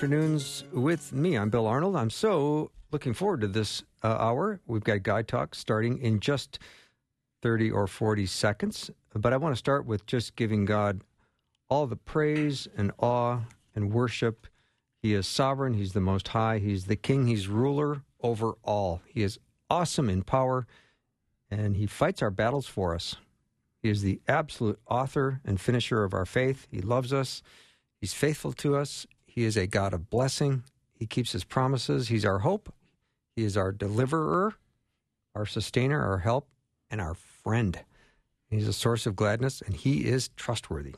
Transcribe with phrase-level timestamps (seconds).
[0.00, 1.36] Afternoons with me.
[1.36, 1.94] I'm Bill Arnold.
[1.94, 4.58] I'm so looking forward to this uh, hour.
[4.66, 6.58] We've got Guy Talk starting in just
[7.42, 8.90] 30 or 40 seconds.
[9.14, 11.02] But I want to start with just giving God
[11.68, 13.40] all the praise and awe
[13.74, 14.46] and worship.
[15.02, 19.02] He is sovereign, He's the Most High, He's the King, He's ruler over all.
[19.04, 20.66] He is awesome in power,
[21.50, 23.16] and He fights our battles for us.
[23.82, 26.66] He is the absolute author and finisher of our faith.
[26.70, 27.42] He loves us.
[28.00, 29.06] He's faithful to us.
[29.30, 30.64] He is a God of blessing.
[30.92, 32.08] He keeps his promises.
[32.08, 32.72] He's our hope.
[33.36, 34.56] He is our deliverer,
[35.36, 36.48] our sustainer, our help,
[36.90, 37.78] and our friend.
[38.48, 40.96] He's a source of gladness, and he is trustworthy.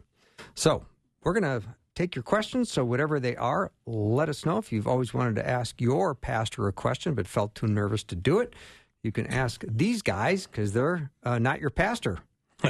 [0.55, 0.87] So,
[1.23, 2.73] we're going to take your questions.
[2.73, 4.57] So, whatever they are, let us know.
[4.57, 8.17] If you've always wanted to ask your pastor a question but felt too nervous to
[8.17, 8.55] do it,
[9.03, 12.21] you can ask these guys because they're uh, not your pastor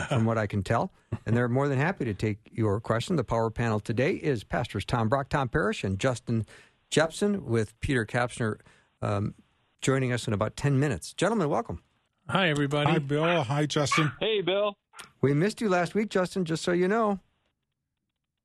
[0.09, 0.93] from what I can tell.
[1.27, 3.17] And they're more than happy to take your question.
[3.17, 6.47] The power panel today is Pastors Tom Brock, Tom Parrish, and Justin
[6.91, 8.59] Jeppesen with Peter Kapsner
[9.01, 9.35] um,
[9.81, 11.13] joining us in about 10 minutes.
[11.13, 11.83] Gentlemen, welcome.
[12.29, 12.91] Hi, everybody.
[12.91, 13.43] Hi, Bill.
[13.43, 14.13] Hi, Justin.
[14.21, 14.77] Hey, Bill.
[15.21, 17.19] We missed you last week, Justin, just so you know.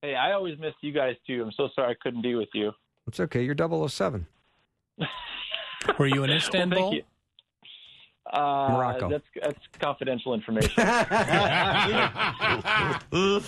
[0.01, 1.43] Hey, I always miss you guys too.
[1.43, 2.71] I'm so sorry I couldn't be with you.
[3.07, 3.43] It's okay.
[3.43, 3.55] You're
[3.89, 4.27] 007.
[5.97, 6.91] Were you in Istanbul?
[6.91, 7.03] Thank you.
[8.31, 9.09] Uh, Morocco.
[9.09, 10.73] That's that's confidential information.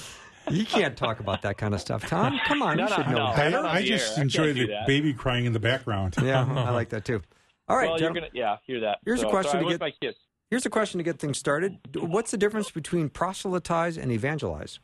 [0.50, 2.40] You can't talk about that kind of stuff, Tom.
[2.48, 3.30] Come on, No, you no, should know.
[3.30, 3.36] no.
[3.36, 3.54] that.
[3.54, 4.24] I, I just air.
[4.24, 6.16] Enjoy can't the baby crying in the background.
[6.24, 7.22] Yeah, I like that too.
[7.68, 8.98] All right, well, you're gonna yeah hear that.
[9.06, 10.18] Here's a question sorry, to get- my kids?
[10.50, 11.78] Here's a question to get things started.
[11.94, 14.80] What's the difference between proselytize and evangelize?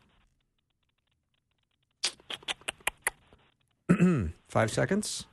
[4.48, 5.26] Five seconds.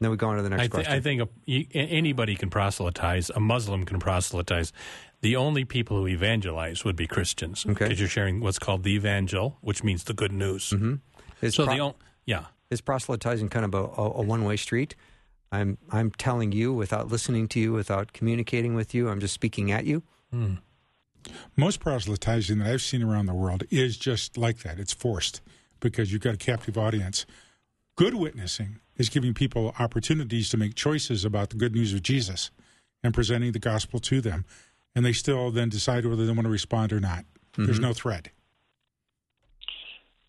[0.00, 0.92] Then we go on to the next I, th- question.
[0.92, 3.30] I think a, you, anybody can proselytize.
[3.30, 4.72] A Muslim can proselytize.
[5.22, 7.66] The only people who evangelize would be Christians.
[7.66, 7.72] Okay.
[7.86, 10.70] Because you're sharing what's called the evangel, which means the good news.
[10.70, 10.94] Mm-hmm.
[11.42, 11.94] is, So pro- the on-
[12.26, 12.44] yeah.
[12.70, 14.94] is proselytizing kind of a, a, a one way street?
[15.50, 19.08] I'm I'm telling you without listening to you, without communicating with you.
[19.08, 20.02] I'm just speaking at you.
[20.30, 20.54] Hmm.
[21.56, 24.78] Most proselytizing that I've seen around the world is just like that.
[24.78, 25.40] It's forced
[25.80, 27.26] because you've got a captive audience.
[27.96, 32.50] Good witnessing is giving people opportunities to make choices about the good news of Jesus
[33.02, 34.44] and presenting the gospel to them.
[34.94, 37.24] And they still then decide whether they want to respond or not.
[37.56, 38.30] There's no threat.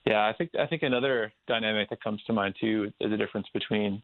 [0.06, 3.46] Yeah, I think I think another dynamic that comes to mind too is the difference
[3.53, 4.02] between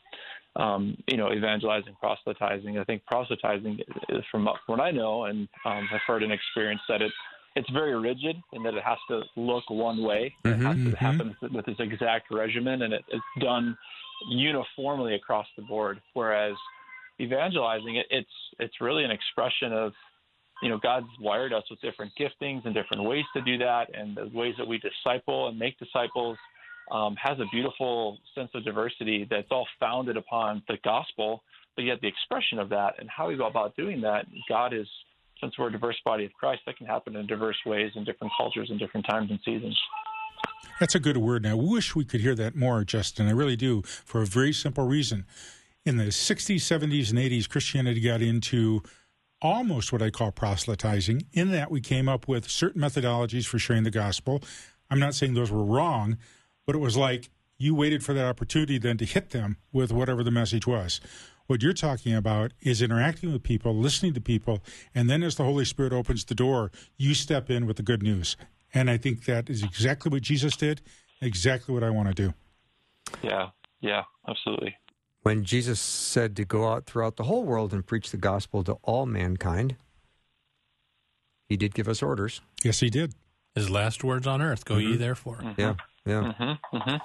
[0.55, 2.77] um, you know evangelizing, proselytizing.
[2.77, 7.01] I think proselytizing is from what I know and um, I've heard and experienced that
[7.01, 7.11] it
[7.55, 10.33] it's very rigid and that it has to look one way.
[10.43, 13.77] It has to happen with this exact regimen, and it, it's done
[14.29, 16.01] uniformly across the board.
[16.13, 16.55] Whereas
[17.19, 19.93] evangelizing, it, it's it's really an expression of
[20.61, 24.15] you know, God's wired us with different giftings and different ways to do that, and
[24.15, 26.37] the ways that we disciple and make disciples
[26.91, 31.43] um, has a beautiful sense of diversity that's all founded upon the gospel,
[31.75, 34.87] but yet the expression of that and how we go about doing that, God is,
[35.41, 38.31] since we're a diverse body of Christ, that can happen in diverse ways in different
[38.37, 39.77] cultures and different times and seasons.
[40.79, 41.45] That's a good word.
[41.45, 43.27] And I wish we could hear that more, Justin.
[43.27, 45.25] I really do, for a very simple reason.
[45.85, 48.81] In the 60s, 70s, and 80s, Christianity got into
[49.41, 53.83] almost what I call proselytizing, in that we came up with certain methodologies for sharing
[53.83, 54.41] the gospel.
[54.89, 56.17] I'm not saying those were wrong,
[56.65, 60.23] but it was like you waited for that opportunity then to hit them with whatever
[60.23, 60.99] the message was.
[61.47, 64.63] What you're talking about is interacting with people, listening to people,
[64.95, 68.01] and then as the Holy Spirit opens the door, you step in with the good
[68.01, 68.35] news.
[68.75, 70.81] And I think that is exactly what Jesus did,
[71.21, 72.33] exactly what I want to do.
[73.23, 73.49] Yeah,
[73.79, 74.75] yeah, absolutely.
[75.23, 78.73] When Jesus said to go out throughout the whole world and preach the gospel to
[78.83, 79.77] all mankind,
[81.47, 82.41] he did give us orders.
[82.63, 83.13] Yes, he did.
[83.55, 85.41] His last words on earth go ye therefore.
[85.57, 85.75] Yeah,
[86.05, 86.33] yeah.
[86.33, 86.99] hmm hmm All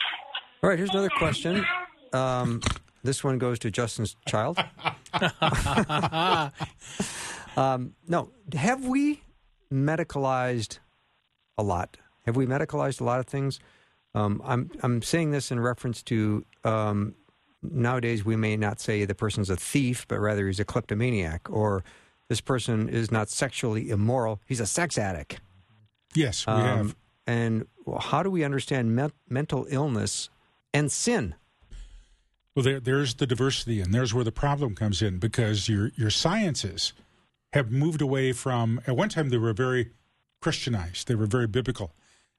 [0.69, 1.64] right, here's another question.
[2.12, 2.61] Um,
[3.05, 4.58] this one goes to Justin's child.
[7.56, 9.23] um, no, have we
[9.73, 10.81] medicalized
[11.58, 11.97] a lot?
[12.26, 13.58] Have we medicalized a lot of things?
[14.14, 17.14] Um, I'm I'm saying this in reference to um,
[17.62, 21.85] nowadays we may not say the person's a thief, but rather he's a kleptomaniac, or
[22.29, 25.41] this person is not sexually immoral; he's a sex addict.
[26.14, 26.97] Yes, we Um, have.
[27.26, 27.67] and
[28.00, 30.29] how do we understand me- mental illness
[30.75, 31.35] and sin?
[32.56, 36.11] Well, there, there's the diversity, and there's where the problem comes in because your your
[36.11, 36.93] sciences
[37.52, 38.81] have moved away from.
[38.88, 39.91] At one time, they were very
[40.40, 41.08] Christianized.
[41.08, 41.94] They were very biblical.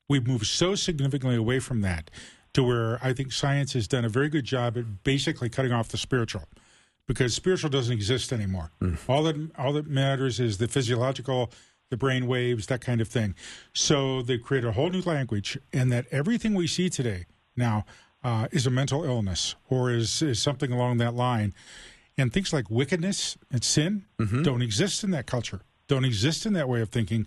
[0.10, 2.12] We've moved so significantly away from that
[2.54, 5.90] to where I think science has done a very good job at basically cutting off
[5.90, 6.44] the spiritual
[7.08, 8.72] because spiritual doesn't exist anymore.
[8.82, 8.98] Mm.
[9.08, 11.52] All that all that matters is the physiological,
[11.90, 13.36] the brain waves, that kind of thing.
[13.74, 17.26] So they create a whole new language, and that everything we see today
[17.56, 17.86] now
[18.24, 21.54] uh, is a mental illness or is is something along that line.
[22.18, 24.44] And things like wickedness and sin mm-hmm.
[24.44, 27.26] don't exist in that culture, don't exist in that way of thinking.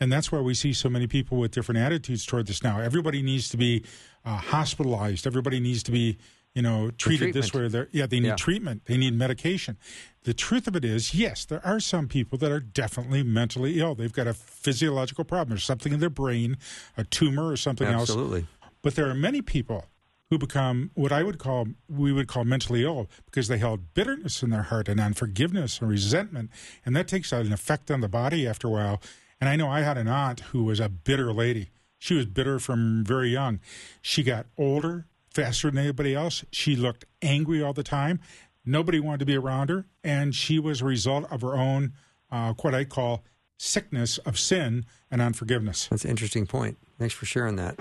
[0.00, 2.80] And that's why we see so many people with different attitudes toward this now.
[2.80, 3.84] Everybody needs to be
[4.24, 5.26] uh, hospitalized.
[5.26, 6.18] Everybody needs to be,
[6.54, 7.68] you know, treated this way.
[7.92, 8.36] Yeah, they need yeah.
[8.36, 8.86] treatment.
[8.86, 9.76] They need medication.
[10.24, 13.94] The truth of it is, yes, there are some people that are definitely mentally ill.
[13.94, 15.50] They've got a physiological problem.
[15.50, 16.56] There's something in their brain,
[16.96, 18.00] a tumor or something Absolutely.
[18.00, 18.10] else.
[18.10, 18.46] Absolutely.
[18.82, 19.86] But there are many people
[20.30, 24.42] who become what I would call we would call mentally ill because they held bitterness
[24.42, 26.50] in their heart and unforgiveness and resentment,
[26.84, 29.00] and that takes an effect on the body after a while.
[29.40, 31.70] And I know I had an aunt who was a bitter lady.
[31.98, 33.60] She was bitter from very young.
[34.02, 36.44] She got older faster than anybody else.
[36.50, 38.20] She looked angry all the time.
[38.64, 41.92] Nobody wanted to be around her, and she was a result of her own
[42.30, 43.22] uh, what I call
[43.58, 45.88] sickness of sin and unforgiveness.
[45.88, 46.78] That's an interesting point.
[46.98, 47.78] Thanks for sharing that,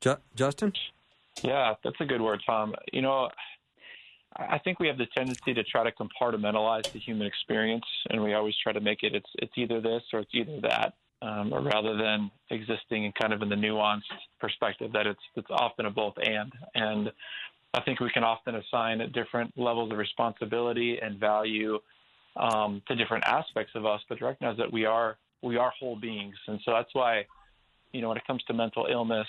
[0.00, 0.72] Ju- Justin.
[1.42, 2.74] Yeah, that's a good word, Tom.
[2.92, 3.30] You know,
[4.36, 8.34] I think we have the tendency to try to compartmentalize the human experience, and we
[8.34, 11.96] always try to make it it's it's either this or it's either that, um, rather
[11.96, 14.02] than existing and kind of in the nuanced
[14.38, 16.52] perspective that it's it's often a both and.
[16.74, 17.10] And
[17.74, 21.78] I think we can often assign at different levels of responsibility and value
[22.36, 26.36] um, to different aspects of us, but recognize that we are we are whole beings,
[26.48, 27.24] and so that's why,
[27.92, 29.28] you know, when it comes to mental illness,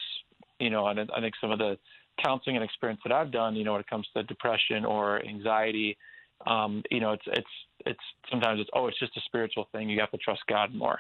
[0.59, 1.77] you know, and I think some of the
[2.24, 5.98] counseling and experience that I've done, you know, when it comes to depression or anxiety,
[6.45, 7.48] um, you know, it's it's
[7.86, 8.00] it's
[8.30, 9.89] sometimes it's oh, it's just a spiritual thing.
[9.89, 11.00] You have to trust God more.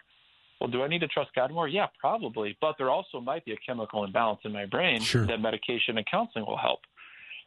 [0.59, 1.67] Well, do I need to trust God more?
[1.67, 2.57] Yeah, probably.
[2.59, 5.25] But there also might be a chemical imbalance in my brain sure.
[5.25, 6.81] that medication and counseling will help.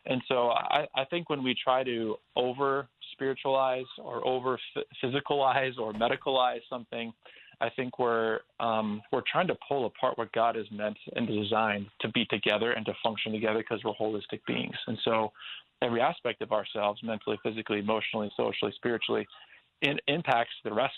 [0.07, 4.59] And so I, I think when we try to over spiritualize or over
[5.05, 7.13] physicalize or medicalize something,
[7.62, 11.87] I think we're um, we're trying to pull apart what God has meant and designed
[12.00, 14.75] to be together and to function together because we're holistic beings.
[14.88, 15.31] And so
[15.81, 19.29] every aspect of ourselves, mentally, physically, emotionally, socially, spiritually,
[20.09, 20.94] impacts the rest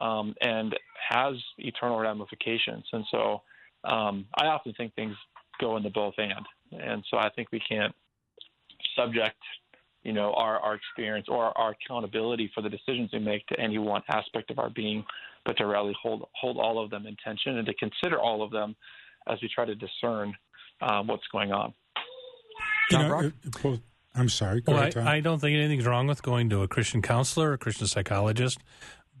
[0.00, 0.74] um, and
[1.10, 2.84] has eternal ramifications.
[2.92, 3.42] And so
[3.84, 5.14] um, I often think things
[5.60, 6.82] go into both and.
[6.82, 7.94] And so I think we can't
[8.96, 9.36] subject
[10.02, 13.76] you know our, our experience or our accountability for the decisions we make to any
[13.76, 15.04] one aspect of our being
[15.44, 18.50] but to really hold hold all of them in tension and to consider all of
[18.50, 18.76] them
[19.28, 20.34] as we try to discern
[20.82, 21.72] um, what's going on.
[22.90, 23.32] You know,
[24.14, 24.62] I'm sorry.
[24.66, 27.52] well, ahead, I, I, don't think anything's wrong with going to a Christian counselor or
[27.52, 28.58] a Christian psychologist.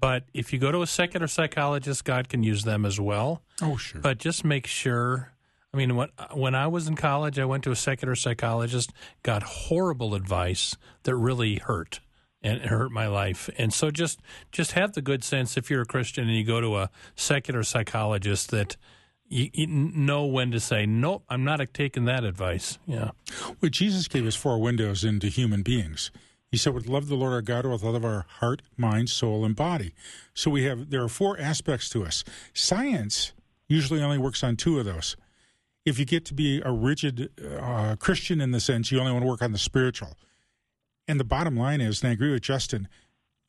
[0.00, 3.42] But if you go to a secular psychologist, God can use them as well.
[3.60, 4.00] Oh, sure.
[4.00, 5.32] But just make sure.
[5.72, 9.42] I mean, when when I was in college, I went to a secular psychologist, got
[9.42, 12.00] horrible advice that really hurt
[12.42, 13.50] and hurt my life.
[13.58, 14.20] And so just
[14.52, 17.62] just have the good sense if you're a Christian and you go to a secular
[17.62, 18.76] psychologist that
[19.28, 21.24] you, you know when to say nope.
[21.28, 22.78] I'm not taking that advice.
[22.86, 23.10] Yeah.
[23.60, 26.10] Well, Jesus gave us four windows into human beings.
[26.50, 29.44] He said, "With love the Lord our God with all of our heart, mind, soul,
[29.44, 29.94] and body."
[30.34, 32.24] So we have there are four aspects to us.
[32.54, 33.32] Science
[33.68, 35.16] usually only works on two of those.
[35.84, 37.30] If you get to be a rigid
[37.60, 40.16] uh, Christian in the sense you only want to work on the spiritual,
[41.10, 42.86] and the bottom line is, and I agree with Justin,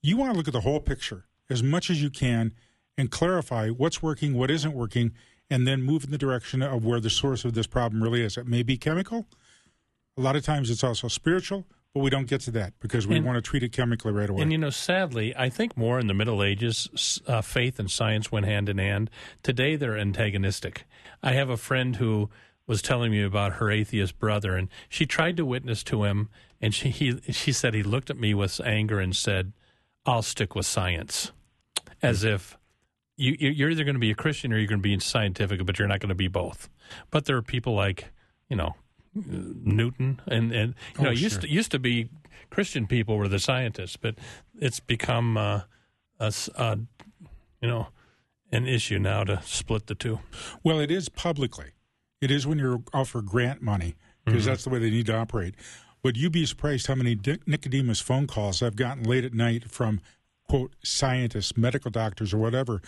[0.01, 2.53] you want to look at the whole picture as much as you can
[2.97, 5.11] and clarify what's working, what isn't working,
[5.47, 8.35] and then move in the direction of where the source of this problem really is.
[8.35, 9.27] It may be chemical.
[10.17, 13.17] A lot of times it's also spiritual, but we don't get to that because we
[13.17, 14.41] and, want to treat it chemically right away.
[14.41, 18.31] And you know, sadly, I think more in the Middle Ages, uh, faith and science
[18.31, 19.11] went hand in hand.
[19.43, 20.85] Today, they're antagonistic.
[21.21, 22.31] I have a friend who
[22.65, 26.29] was telling me about her atheist brother, and she tried to witness to him,
[26.61, 29.53] and she he, she said he looked at me with anger and said,
[30.05, 31.31] "I'll stick with science,"
[32.01, 32.57] as if
[33.17, 35.79] you you're either going to be a Christian or you're going to be scientific, but
[35.79, 36.69] you're not going to be both.
[37.09, 38.11] But there are people like
[38.49, 38.75] you know
[39.13, 41.23] Newton, and and you oh, know sure.
[41.23, 42.09] used to, used to be
[42.49, 44.15] Christian people were the scientists, but
[44.59, 45.61] it's become uh,
[46.19, 46.79] a, a
[47.61, 47.87] you know
[48.51, 50.19] an issue now to split the two.
[50.63, 51.71] Well, it is publicly.
[52.19, 54.51] It is when you're offered grant money because mm-hmm.
[54.51, 55.55] that's the way they need to operate.
[56.03, 60.01] Would you be surprised how many Nicodemus phone calls I've gotten late at night from
[60.49, 62.81] quote scientists, medical doctors, or whatever,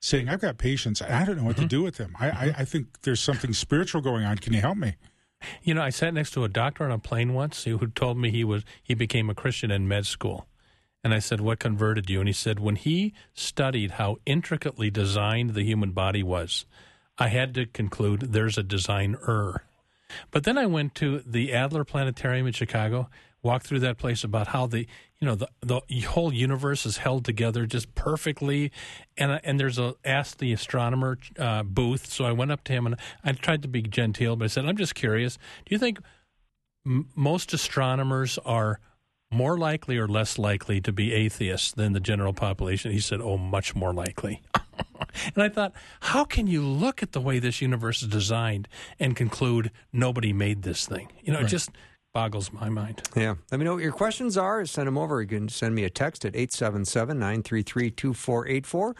[0.00, 1.00] saying, I've got patients.
[1.00, 1.62] I don't know what mm-hmm.
[1.62, 2.16] to do with them.
[2.18, 4.38] I, I, I think there's something spiritual going on.
[4.38, 4.96] Can you help me?
[5.62, 8.30] You know, I sat next to a doctor on a plane once who told me
[8.30, 10.48] he was he became a Christian in med school.
[11.04, 12.18] And I said, What converted you?
[12.18, 16.66] And he said, When he studied how intricately designed the human body was,
[17.16, 19.62] I had to conclude there's a design error.
[20.30, 23.08] But then I went to the Adler Planetarium in Chicago,
[23.42, 24.86] walked through that place about how the
[25.20, 28.70] you know the the whole universe is held together just perfectly,
[29.16, 32.06] and and there's a ask the astronomer uh, booth.
[32.12, 34.66] So I went up to him and I tried to be genteel, but I said,
[34.66, 35.36] I'm just curious.
[35.66, 35.98] Do you think
[36.86, 38.80] m- most astronomers are
[39.30, 42.92] more likely or less likely to be atheists than the general population?
[42.92, 44.42] He said, Oh, much more likely.
[45.34, 48.68] and I thought, how can you look at the way this universe is designed
[48.98, 51.08] and conclude nobody made this thing?
[51.22, 51.46] You know, right.
[51.46, 51.70] it just
[52.14, 53.02] boggles my mind.
[53.14, 53.34] Yeah.
[53.50, 54.64] Let me know what your questions are.
[54.64, 55.20] Send them over.
[55.20, 58.96] You can send me a text at 877 933 2484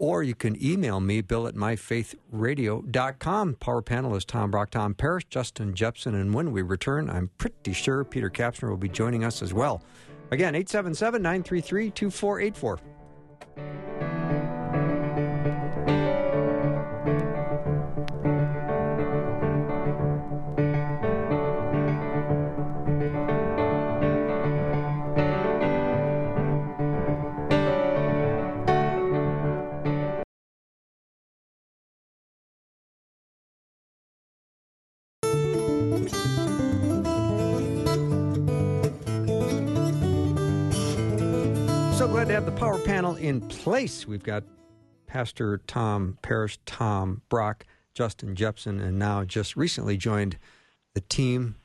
[0.00, 3.54] or you can email me, bill at myfaithradio.com.
[3.54, 7.74] Power panel is Tom Brock, Tom Parrish, Justin Jeppesen, and when we return, I'm pretty
[7.74, 9.82] sure Peter Kapsner will be joining us as well.
[10.30, 13.89] Again, 877 933 2484.
[43.14, 44.06] Panel in place.
[44.06, 44.44] We've got
[45.06, 50.36] Pastor Tom Parrish, Tom Brock, Justin Jeppesen, and now just recently joined
[50.94, 51.56] the team,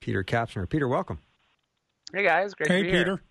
[0.00, 0.68] Peter Kapsner.
[0.68, 1.18] Peter, welcome.
[2.12, 3.04] Hey guys, great hey, to be Peter.
[3.04, 3.22] here.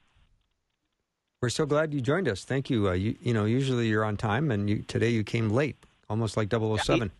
[1.41, 2.43] We're so glad you joined us.
[2.43, 2.89] Thank you.
[2.89, 5.77] Uh, you, you know, usually you're on time, and you, today you came late,
[6.09, 7.11] almost like 007.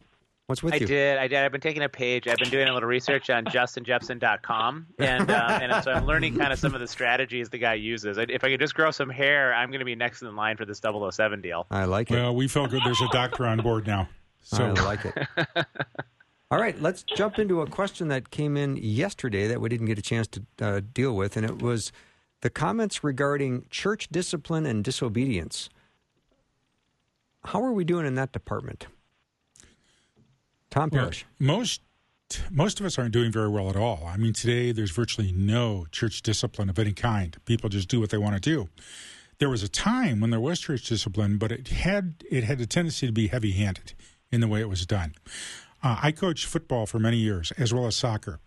[0.47, 0.85] What's with I you?
[0.85, 1.17] I did.
[1.19, 1.39] I did.
[1.39, 2.27] I've been taking a page.
[2.27, 6.51] I've been doing a little research on justinjeppesen.com, and uh, and so I'm learning kind
[6.51, 8.17] of some of the strategies the guy uses.
[8.17, 10.65] If I could just grow some hair, I'm going to be next in line for
[10.65, 11.65] this 007 deal.
[11.71, 12.15] I like it.
[12.15, 12.81] Well, we felt good.
[12.83, 14.09] There's a doctor on board now.
[14.41, 14.65] So.
[14.65, 15.27] I like it.
[16.51, 19.97] All right, let's jump into a question that came in yesterday that we didn't get
[19.97, 21.91] a chance to uh, deal with, and it was
[22.41, 25.69] the comments regarding church discipline and disobedience.
[27.45, 28.88] How are we doing in that department?
[30.74, 31.24] Tom Parrish.
[31.39, 31.82] Well, most
[32.50, 34.06] most of us aren't doing very well at all.
[34.08, 37.38] I mean, today there's virtually no church discipline of any kind.
[37.46, 38.70] People just do what they want to do.
[39.38, 42.65] There was a time when there was church discipline, but it had it had a
[42.65, 43.94] tendency to be heavy-handed
[44.32, 45.13] in the way it was done.
[45.84, 48.39] Uh, I coached football for many years, as well as soccer,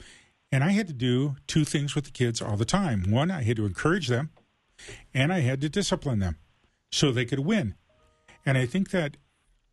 [0.51, 3.09] and I had to do two things with the kids all the time.
[3.09, 4.31] One, I had to encourage them,
[5.15, 6.39] and I had to discipline them
[6.91, 7.77] so they could win.
[8.45, 9.17] And I think that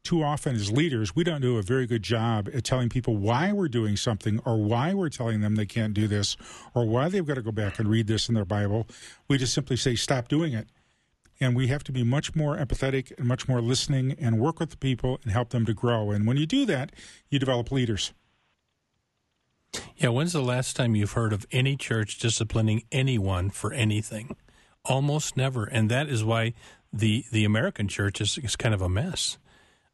[0.03, 3.53] too often as leaders, we don't do a very good job at telling people why
[3.53, 6.35] we're doing something or why we're telling them they can't do this
[6.73, 8.87] or why they've got to go back and read this in their Bible.
[9.27, 10.67] We just simply say, stop doing it.
[11.39, 14.69] And we have to be much more empathetic and much more listening and work with
[14.69, 16.11] the people and help them to grow.
[16.11, 16.91] And when you do that,
[17.29, 18.13] you develop leaders.
[19.95, 24.35] Yeah, when's the last time you've heard of any church disciplining anyone for anything?
[24.85, 25.63] Almost never.
[25.63, 26.53] And that is why
[26.91, 29.37] the, the American church is, is kind of a mess.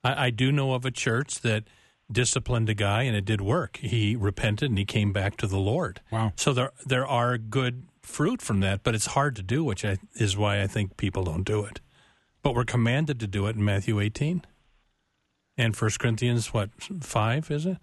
[0.04, 1.66] I, I do know of a church that
[2.12, 3.78] disciplined a guy and it did work.
[3.78, 6.02] He repented and he came back to the Lord.
[6.12, 6.34] Wow.
[6.36, 9.98] So there there are good fruit from that, but it's hard to do, which I,
[10.16, 11.80] is why I think people don't do it.
[12.42, 14.44] But we're commanded to do it in Matthew 18
[15.60, 17.78] and First Corinthians what 5 is it?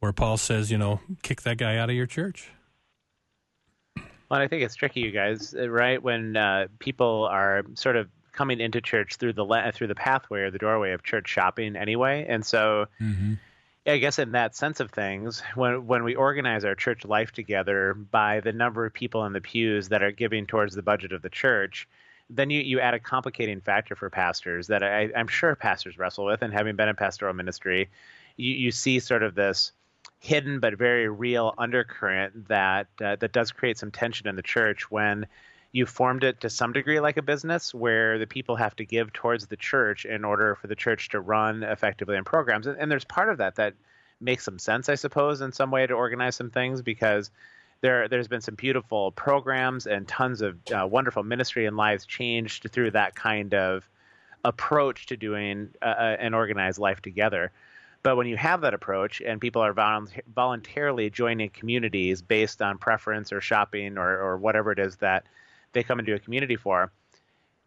[0.00, 2.50] Where Paul says, you know, kick that guy out of your church.
[3.96, 6.02] Well, I think it's tricky, you guys, right?
[6.02, 10.50] When uh, people are sort of coming into church through the through the pathway or
[10.50, 12.86] the doorway of church shopping anyway, and so.
[13.00, 13.34] Mm-hmm.
[13.84, 17.94] I guess in that sense of things, when when we organize our church life together
[17.94, 21.20] by the number of people in the pews that are giving towards the budget of
[21.20, 21.88] the church,
[22.30, 26.24] then you, you add a complicating factor for pastors that I, am sure pastors wrestle
[26.24, 26.42] with.
[26.42, 27.90] And having been in pastoral ministry,
[28.36, 29.72] you, you see sort of this
[30.20, 34.90] hidden but very real undercurrent that uh, that does create some tension in the church
[34.90, 35.26] when
[35.72, 39.12] you formed it to some degree like a business where the people have to give
[39.12, 42.66] towards the church in order for the church to run effectively in programs.
[42.66, 43.74] And, and there's part of that that
[44.20, 47.30] makes some sense, I suppose, in some way to organize some things because
[47.80, 52.70] there there's been some beautiful programs and tons of uh, wonderful ministry and lives changed
[52.70, 53.88] through that kind of
[54.44, 57.50] approach to doing uh, uh an organized life together.
[58.02, 59.72] But when you have that approach and people are
[60.34, 65.24] voluntarily joining communities based on preference or shopping or, or whatever it is that
[65.72, 66.92] they come into a community for,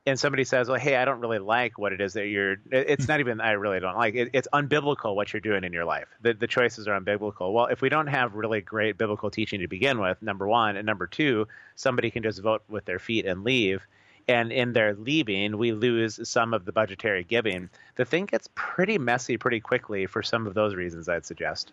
[0.06, 3.06] and somebody says, "Well, hey, I don't really like what it is that you're," it's
[3.06, 3.12] hmm.
[3.12, 4.30] not even I really don't like it.
[4.34, 6.08] It's unbiblical what you're doing in your life.
[6.22, 7.52] The the choices are unbiblical.
[7.52, 10.86] Well, if we don't have really great biblical teaching to begin with, number one, and
[10.86, 13.86] number two, somebody can just vote with their feet and leave.
[14.28, 17.70] And in their leaving, we lose some of the budgetary giving.
[17.96, 21.08] The thing gets pretty messy pretty quickly for some of those reasons.
[21.08, 21.72] I'd suggest.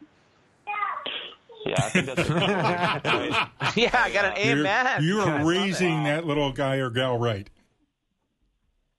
[1.64, 2.28] Yeah, I think that's.
[2.28, 3.50] A
[3.80, 5.02] yeah, I got an You're- amen.
[5.04, 6.04] You I are raising it.
[6.04, 7.48] that little guy or gal right.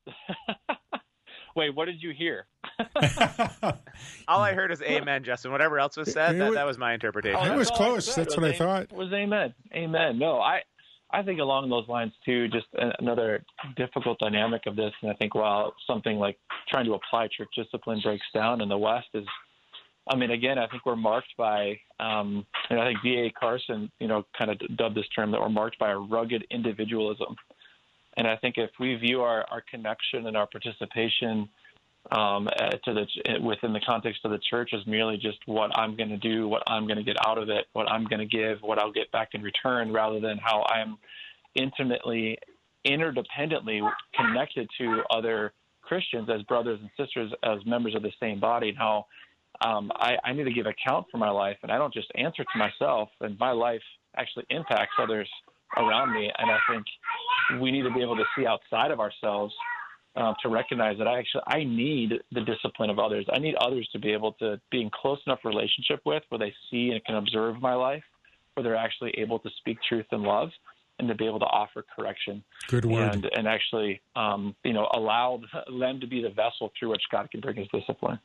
[1.55, 2.47] Wait, what did you hear?
[4.27, 5.51] All I heard is amen, Justin.
[5.51, 7.39] Whatever else was said, that, was- that was my interpretation.
[7.39, 8.05] That oh, that's was close.
[8.05, 8.91] said That's was what I thought.
[8.93, 9.53] Was amen.
[9.73, 10.17] Amen.
[10.17, 10.61] No, I
[11.11, 12.47] I think along those lines too.
[12.47, 16.39] Just another difficult dynamic of this, and I think while something like
[16.69, 19.25] trying to apply church discipline breaks down in the West is.
[20.07, 23.31] I mean, again, I think we're marked by, um, and I think D.A.
[23.31, 27.35] Carson, you know, kind of dubbed this term that we're marked by a rugged individualism.
[28.17, 31.49] And I think if we view our, our connection and our participation
[32.11, 35.95] um, uh, to the within the context of the church as merely just what I'm
[35.95, 38.25] going to do, what I'm going to get out of it, what I'm going to
[38.25, 40.97] give, what I'll get back in return, rather than how I'm
[41.55, 42.37] intimately,
[42.85, 48.69] interdependently connected to other Christians as brothers and sisters, as members of the same body,
[48.69, 49.05] and how
[49.61, 52.43] um, I, I need to give account for my life, and I don't just answer
[52.43, 53.81] to myself, and my life
[54.17, 55.29] actually impacts others
[55.77, 56.31] around me.
[56.37, 59.53] And I think we need to be able to see outside of ourselves
[60.15, 63.25] uh, to recognize that I actually I need the discipline of others.
[63.33, 66.53] I need others to be able to be in close enough relationship with where they
[66.69, 68.03] see and can observe my life,
[68.53, 70.49] where they're actually able to speak truth and love,
[70.99, 73.13] and to be able to offer correction Good word.
[73.13, 75.41] and and actually um, you know allow
[75.79, 78.19] them to be the vessel through which God can bring His discipline.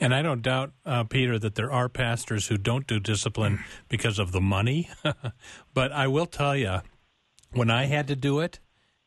[0.00, 4.18] And I don't doubt, uh, Peter, that there are pastors who don't do discipline because
[4.18, 4.90] of the money.
[5.74, 6.80] but I will tell you,
[7.52, 8.60] when I had to do it,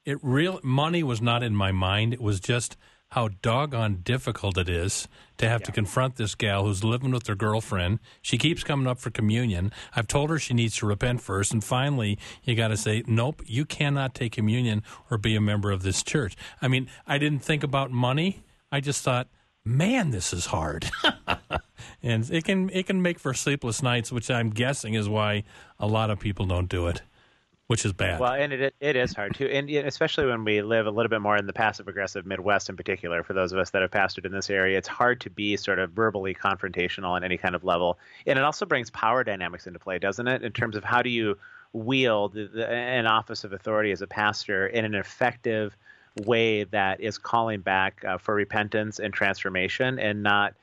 [0.06, 2.14] it real money was not in my mind.
[2.14, 2.76] It was just
[3.14, 7.36] how doggone difficult it is to have to confront this gal who's living with her
[7.36, 8.00] girlfriend.
[8.24, 9.72] She keeps coming up for communion.
[9.96, 13.44] I've told her she needs to repent first, and finally, you got to say, "Nope,
[13.46, 14.82] you cannot take communion
[15.12, 18.44] or be a member of this church." I mean, I didn't think about money.
[18.72, 19.28] I just thought,
[19.66, 20.90] "Man, this is hard."
[22.04, 25.44] and it can it can make for sleepless nights, which I'm guessing is why
[25.80, 27.02] a lot of people don't do it,
[27.68, 28.20] which is bad.
[28.20, 31.22] Well, and it it is hard too, and especially when we live a little bit
[31.22, 33.24] more in the passive aggressive Midwest, in particular.
[33.24, 35.80] For those of us that have pastored in this area, it's hard to be sort
[35.80, 37.98] of verbally confrontational on any kind of level,
[38.28, 40.44] and it also brings power dynamics into play, doesn't it?
[40.44, 41.38] In terms of how do you
[41.74, 45.76] wield the, an office of authority as a pastor in an effective
[46.26, 50.54] way that is calling back uh, for repentance and transformation, and not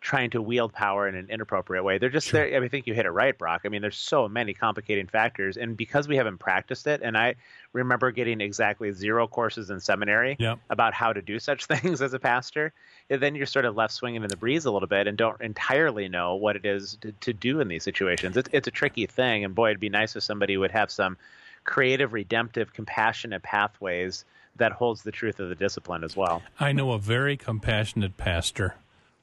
[0.00, 1.98] trying to wield power in an inappropriate way.
[1.98, 2.46] They're just there.
[2.46, 3.62] I, mean, I think you hit it right, Brock.
[3.64, 7.34] I mean, there's so many complicating factors, and because we haven't practiced it, and I
[7.72, 10.58] remember getting exactly zero courses in seminary Yep.
[10.70, 12.72] about how to do such things as a pastor,
[13.08, 16.08] then you're sort of left swinging in the breeze a little bit and don't entirely
[16.08, 18.36] know what it is to, to do in these situations.
[18.36, 21.16] It's, it's a tricky thing, and boy, it'd be nice if somebody would have some
[21.64, 24.24] creative, redemptive, compassionate pathways
[24.58, 26.42] that holds the truth of the discipline as well.
[26.58, 28.74] I know a very compassionate pastor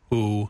[0.10, 0.50] who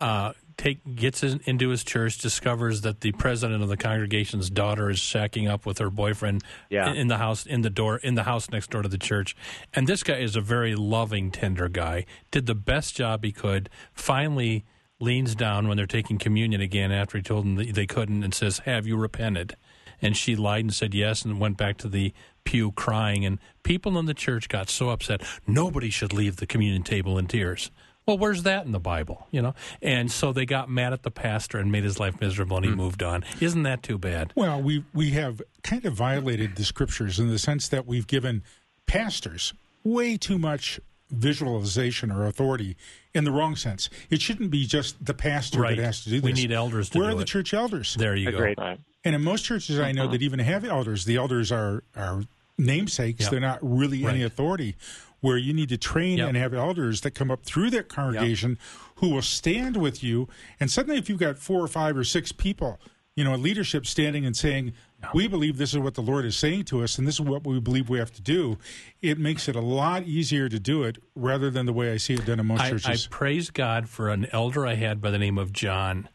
[0.00, 4.90] uh, take gets in, into his church, discovers that the president of the congregation's daughter
[4.90, 6.90] is shacking up with her boyfriend Yeah.
[6.90, 9.34] in, in the house in the door in the house next door to the church.
[9.72, 12.06] And this guy is a very loving, tender guy.
[12.30, 13.68] Did the best job he could.
[13.92, 14.64] Finally,
[15.00, 18.32] leans down when they're taking communion again after he told them that they couldn't, and
[18.34, 19.56] says, "Have you repented?"
[20.02, 22.12] And she lied and said yes, and went back to the
[22.44, 23.24] pew crying.
[23.24, 25.22] And people in the church got so upset.
[25.46, 27.70] Nobody should leave the communion table in tears.
[28.06, 29.26] Well, where's that in the Bible?
[29.30, 32.58] You know, and so they got mad at the pastor and made his life miserable,
[32.58, 32.76] and he hmm.
[32.76, 33.24] moved on.
[33.40, 34.32] Isn't that too bad?
[34.34, 38.42] Well, we we have kind of violated the scriptures in the sense that we've given
[38.86, 39.54] pastors
[39.84, 40.80] way too much
[41.10, 42.76] visualization or authority
[43.14, 43.88] in the wrong sense.
[44.10, 45.76] It shouldn't be just the pastor Right.
[45.76, 46.24] that has to do this.
[46.24, 47.28] We need elders to Where do are the it.
[47.28, 47.94] church elders?
[47.94, 48.56] There you Agreed.
[48.56, 48.62] go.
[48.62, 48.80] Right.
[49.04, 50.12] And in most churches I know uh-huh.
[50.12, 52.22] that even have elders, the elders are are
[52.58, 53.22] namesakes.
[53.22, 53.30] Yep.
[53.30, 54.76] They're not really any authority.
[55.20, 56.28] Where you need to train Yep.
[56.28, 58.58] and have elders that come up through that congregation
[58.96, 60.28] who will stand with you.
[60.60, 62.78] And suddenly, if you've got four or five or six people,
[63.16, 64.74] you know, leadership standing and saying,
[65.14, 67.46] "We believe this is what the Lord is saying to us, and this is what
[67.46, 68.58] we believe we have to do,"
[69.00, 72.12] it makes it a lot easier to do it rather than the way I see
[72.14, 75.18] it done in most I, I praise God for an elder I had by the
[75.18, 76.10] name of John.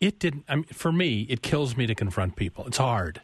[0.00, 0.44] It didn't.
[0.48, 2.66] I mean, for me, it kills me to confront people.
[2.66, 3.20] It's hard.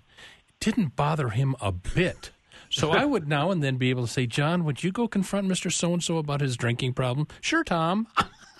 [0.48, 2.32] It didn't bother him a bit.
[2.72, 5.46] So I would now and then be able to say, John, would you go confront
[5.46, 7.28] Mister So and So about his drinking problem?
[7.40, 8.08] Sure, Tom.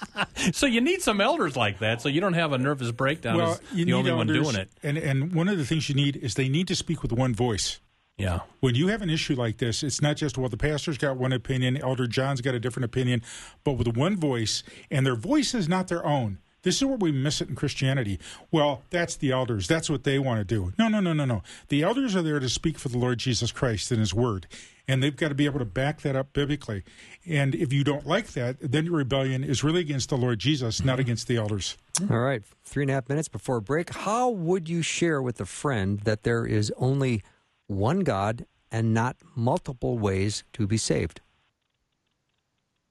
[0.53, 3.61] so you need some elders like that, so you don't have a nervous breakdown as
[3.73, 4.71] you the only need one doing it.
[4.83, 7.35] And and one of the things you need is they need to speak with one
[7.35, 7.81] voice.
[8.19, 8.41] Yeah.
[8.61, 11.33] When you have an issue like this, it's not just, well, the pastor's got one
[11.33, 13.23] opinion, Elder John's got a different opinion,
[13.65, 16.39] but with one voice, and their voice is not their own.
[16.63, 18.21] This is where we miss it in Christianity.
[18.51, 19.67] Well, that's the elders.
[19.67, 20.73] That's what they want to do.
[20.79, 21.43] No, no, no, no, no.
[21.69, 24.47] The elders are there to speak for the Lord Jesus Christ and His Word,
[24.87, 26.85] and they've got to be able to back that up biblically.
[27.27, 30.85] And if you don't like that, then your rebellion is really against the Lord Jesus,
[30.85, 31.77] not against the elders.
[32.09, 33.93] All right, three and a half minutes before break.
[33.93, 37.23] How would you share with a friend that there is only
[37.67, 41.21] one God and not multiple ways to be saved?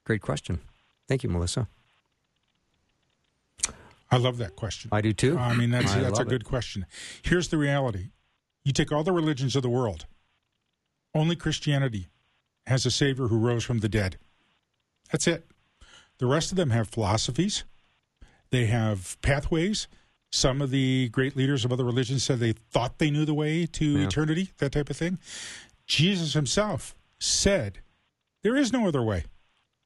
[0.06, 0.60] Great question.
[1.08, 1.68] Thank you, Melissa.
[4.12, 4.89] I love that question.
[4.91, 5.38] I do too.
[5.38, 6.45] I mean, that's I that's a good it.
[6.45, 6.86] question.
[7.24, 8.10] Here's the reality:
[8.65, 10.06] you take all the religions of the world,
[11.15, 12.08] only Christianity
[12.67, 14.17] has a Savior who rose from the dead.
[15.12, 15.45] That's it.
[16.19, 17.63] The rest of them have philosophies.
[18.52, 19.88] They have pathways.
[20.34, 23.65] Some of the great leaders of other religions said they thought they knew the way
[23.65, 24.06] to Yeah.
[24.06, 25.19] eternity, that type of thing.
[25.88, 27.80] Jesus himself said,
[28.43, 29.26] There is no other way.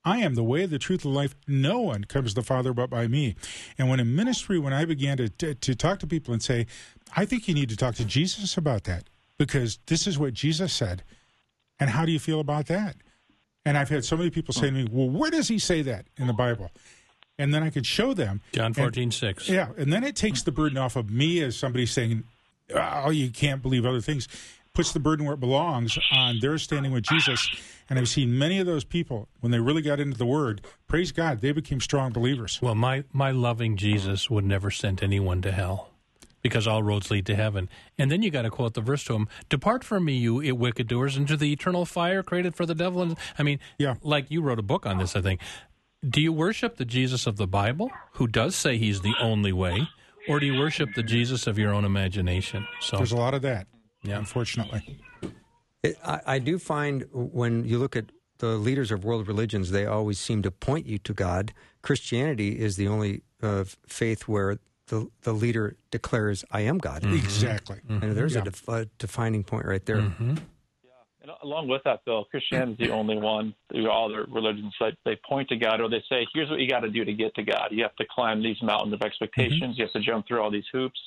[0.05, 1.35] I am the way, the truth, and the life.
[1.47, 3.35] No one comes to the Father but by me.
[3.77, 6.67] And when in ministry, when I began to, to, to talk to people and say,
[7.15, 9.05] I think you need to talk to Jesus about that
[9.39, 11.03] because this is what Jesus said.
[11.79, 12.95] And how do you feel about that?
[13.65, 16.05] And I've had so many people say to me, Well, where does he say that
[16.17, 16.69] in the Bible?
[17.39, 18.41] And then I could show them.
[18.53, 19.49] John And- 14, 6.
[19.49, 22.23] yeah, and then it takes the burden off of me as somebody saying,
[22.73, 24.27] "Oh, you can't believe other things."
[24.75, 27.47] Puts the burden where it belongs on their standing with Jesus.
[27.89, 30.61] And I've seen many of those people when they really got into the Word.
[30.87, 32.59] Praise God, they became strong believers.
[32.61, 35.89] Well, my, my loving Jesus would never send anyone to hell
[36.41, 37.69] because all roads lead to heaven.
[37.97, 40.87] And then you got to quote the verse to him Depart from me, you wicked
[40.87, 43.01] doers, into the eternal fire created for the devil.
[43.01, 43.95] And I mean, Yeah.
[44.03, 45.41] like you wrote a book on this, I think.
[46.07, 49.87] Do you worship the Jesus of the Bible, who does say he's the only way,
[50.27, 52.67] or do you worship the Jesus of your own imagination?
[52.79, 53.65] So, There's a lot of that,
[54.05, 54.17] Yeah.
[54.19, 54.99] unfortunately.
[55.83, 58.05] It, I, I do find when you look at
[58.39, 61.53] the leaders of world religions, they always seem to point you to God.
[61.81, 67.01] Christianity is the only uh, faith where the, the leader declares, I am God.
[67.03, 67.15] Mm-hmm.
[67.15, 67.77] Exactly.
[67.87, 68.03] Mm-hmm.
[68.03, 68.41] And there's Yeah.
[68.41, 69.97] a, def- a defining point right there.
[69.97, 70.35] Mm-hmm.
[71.21, 74.93] And along with that, Bill, Christianity is the only one through all the religions that
[75.05, 77.33] they point to God or they say, here's what you got to do to get
[77.35, 77.69] to God.
[77.71, 79.75] You have to climb these mountains of expectations.
[79.77, 80.99] You have to jump through all these hoops.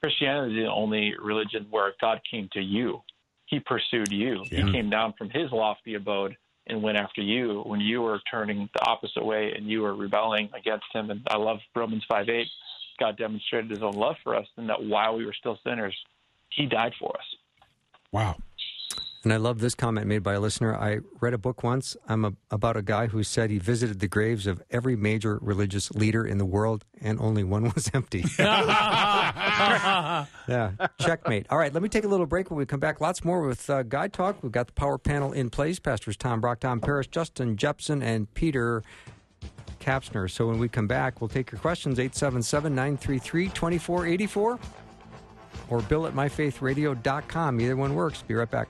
[0.00, 3.02] Christianity is the only religion where God came to you.
[3.46, 4.44] He pursued you.
[4.50, 4.66] Yeah.
[4.66, 8.68] He came down from his lofty abode and went after you when you were turning
[8.74, 11.10] the opposite way and you were rebelling against him.
[11.10, 12.46] And I love Romans 5 8.
[12.98, 15.96] God demonstrated his own love for us and that while we were still sinners,
[16.50, 17.24] he died for us.
[18.12, 18.36] Wow.
[19.26, 20.76] And I love this comment made by a listener.
[20.76, 24.06] I read a book once I'm a, about a guy who said he visited the
[24.06, 28.24] graves of every major religious leader in the world and only one was empty.
[28.38, 30.26] yeah,
[31.00, 31.46] checkmate.
[31.50, 32.52] All right, let me take a little break.
[32.52, 34.44] When we come back, lots more with uh, Guy Talk.
[34.44, 35.80] We've got the power panel in place.
[35.80, 38.84] Pastors Tom Brock, Tom Parrish, Justin Jeppesen, and Peter
[39.80, 40.30] Kapsner.
[40.30, 44.60] So when we come back, we'll take your questions 877 933 2484
[45.68, 47.60] or bill at myfaithradio.com.
[47.60, 48.22] Either one works.
[48.22, 48.68] Be right back.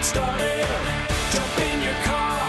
[0.00, 0.66] Get started.
[1.30, 2.40] Jump in your car.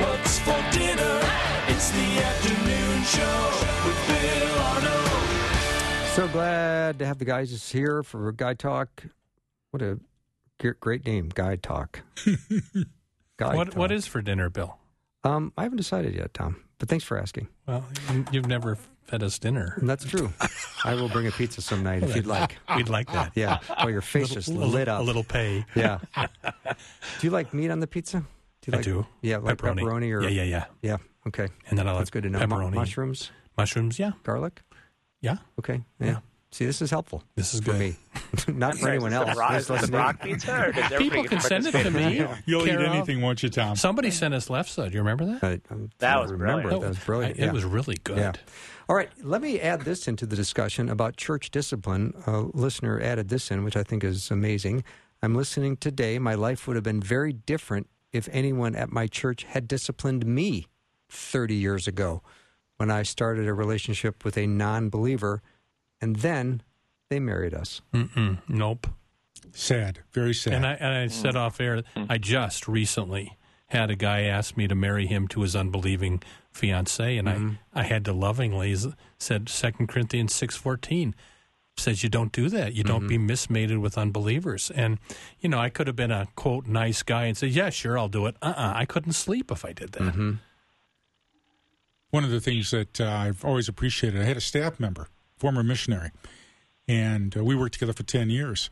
[0.00, 1.20] What's for dinner?
[1.68, 3.50] It's the afternoon show
[3.86, 6.10] with Bill Arnold.
[6.14, 9.04] So glad to have the guys here for Guy Talk.
[9.70, 9.98] What a
[10.80, 12.02] great name, Guy Talk.
[13.38, 13.76] Guide what, Talk.
[13.76, 14.76] what is for dinner, Bill?
[15.24, 16.62] Um, I haven't decided yet, Tom.
[16.78, 17.48] But thanks for asking.
[17.66, 17.84] Well,
[18.30, 19.78] you've never fed us dinner.
[19.82, 20.32] That's true.
[20.84, 22.56] I will bring a pizza some night if you'd like.
[22.76, 23.32] We'd like that.
[23.34, 23.58] Yeah.
[23.78, 25.00] Oh, your face just lit up.
[25.00, 25.64] A little pay.
[25.74, 25.98] Yeah.
[26.16, 26.26] do
[27.22, 28.18] you like meat on the pizza?
[28.62, 29.06] Do you I like, do.
[29.22, 30.64] Yeah, like pepperoni, or yeah, yeah, yeah.
[30.82, 30.96] yeah.
[31.26, 32.38] Okay, And then I like that's good to know.
[32.40, 32.72] Mu- pepperoni.
[32.74, 34.62] mushrooms, Mushrooms, yeah, garlic.
[35.20, 35.38] yeah.
[35.58, 35.82] Okay.
[35.98, 36.18] Yeah.
[36.52, 37.22] See, this is helpful.
[37.34, 37.80] This is for good.
[37.80, 37.96] me,
[38.48, 39.30] not for anyone else.
[39.34, 40.68] the rock, who's is this the rock pizza?
[40.92, 41.82] Or People can send it to me.
[41.82, 42.34] the meal?
[42.46, 43.74] You'll Care eat anything, won't you, Tom?
[43.76, 44.90] Somebody sent us left side.
[44.92, 45.44] Do You remember that?
[45.44, 46.76] I, I'm- That I was remember brilliant.
[46.76, 46.80] it.
[46.80, 47.38] That was brilliant.
[47.40, 48.18] It was really good.
[48.18, 48.32] Yeah.
[48.88, 52.14] All right, let me add this into the discussion about church discipline.
[52.26, 54.84] A listener added this in, which I think is amazing.
[55.22, 56.20] I'm listening today.
[56.20, 60.66] My life would have been very different if anyone at my church had disciplined me
[61.08, 62.22] 30 years ago
[62.76, 65.42] when I started a relationship with a non believer,
[66.00, 66.62] and then
[67.10, 67.80] they married us.
[67.92, 68.86] Mm-mm, nope.
[69.52, 70.52] Sad, very sad.
[70.52, 71.40] And I and I said mm.
[71.40, 72.06] off air, mm.
[72.08, 77.18] I just recently had a guy ask me to marry him to his unbelieving fiancee,
[77.18, 78.76] and I, I had to lovingly
[79.18, 81.14] said Second Corinthians six fourteen
[81.78, 82.74] says you don't do that.
[82.74, 84.70] You don't be mismated with unbelievers.
[84.74, 84.98] And
[85.40, 88.08] you know, I could have been a quote nice guy and said, yeah, sure, I'll
[88.08, 88.36] do it.
[88.40, 90.14] Uh, uh I couldn't sleep if I did that.
[92.10, 95.62] One of the things that uh, I've always appreciated, I had a staff member, former
[95.62, 96.12] missionary,
[96.88, 98.70] and uh, we worked together for 10 years.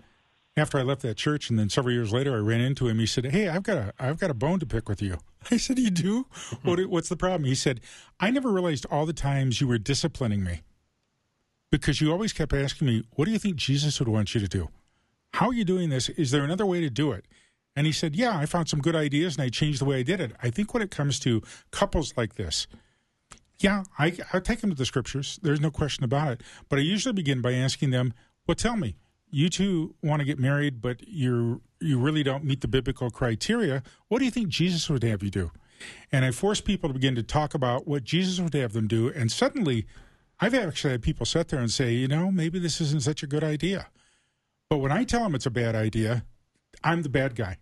[0.56, 3.00] After I left that church, and then several years later, I ran into him.
[3.00, 5.18] He said, "Hey, I've got a, I've got a bone to pick with you."
[5.50, 6.26] I said, "You do?
[6.32, 6.68] Hmm.
[6.68, 7.80] What, what's the problem?" He said,
[8.20, 10.62] "I never realized all the times you were disciplining me,
[11.72, 14.48] because you always kept asking me, what do you think Jesus would want you to
[14.48, 14.68] do?
[15.32, 16.08] How are you doing this?
[16.10, 17.26] Is there another way to do it?"
[17.74, 20.02] And he said, "Yeah, I found some good ideas, and I changed the way I
[20.04, 20.32] did it.
[20.40, 22.68] I think when it comes to couples like this."
[23.58, 25.38] Yeah, I, I take them to the scriptures.
[25.42, 26.42] There's no question about it.
[26.68, 28.14] But I usually begin by asking them,
[28.46, 28.94] "Well, tell me,
[29.34, 33.82] you two want to get married, but you you really don't meet the biblical criteria.
[34.08, 35.50] What do you think Jesus would have you do?"
[36.12, 39.08] And I force people to begin to talk about what Jesus would have them do.
[39.08, 39.86] And suddenly,
[40.40, 43.26] I've actually had people sit there and say, "You know, maybe this isn't such a
[43.26, 43.88] good idea."
[44.70, 46.24] But when I tell them it's a bad idea,
[46.82, 47.58] I'm the bad guy.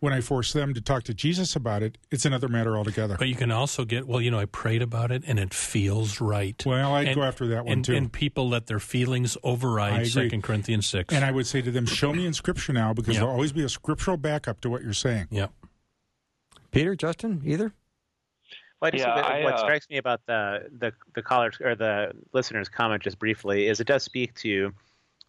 [0.00, 3.16] When I force them to talk to Jesus about it, it's another matter altogether.
[3.18, 6.20] But you can also get, well, you know, I prayed about it and it feels
[6.20, 6.62] right.
[6.66, 7.94] Well, I'd And- go after that one and, too.
[7.94, 10.08] And people let their feelings override agree.
[10.08, 11.14] Second Corinthians 6.
[11.14, 13.20] And I would say to them, show me in Scripture now, because Yeah.
[13.20, 15.28] there'll always be a scriptural backup to what you're saying.
[15.30, 15.50] Yep.
[16.70, 17.72] Peter, Justin, either?
[18.82, 21.74] Well, I Yeah, what, I, what uh, strikes me about the the the caller's or
[21.74, 24.74] the listener's comment just briefly is it does speak to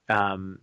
[0.09, 0.59] um,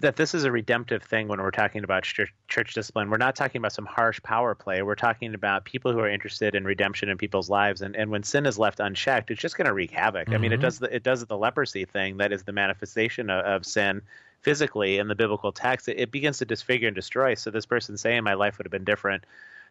[0.00, 3.10] that this is a redemptive thing when we're talking about church, church discipline.
[3.10, 4.82] We're not talking about some harsh power play.
[4.82, 7.82] We're talking about people who are interested in redemption in people's lives.
[7.82, 10.30] And, and when sin is left unchecked, it's just going to wreak havoc.
[10.30, 10.62] I mean, it mm-hmm.
[10.62, 14.02] does the, it does the leprosy thing that is the manifestation of, of sin
[14.40, 15.88] physically in the biblical text.
[15.88, 17.34] It, it begins to disfigure and destroy.
[17.34, 19.24] So this person saying my life would have been different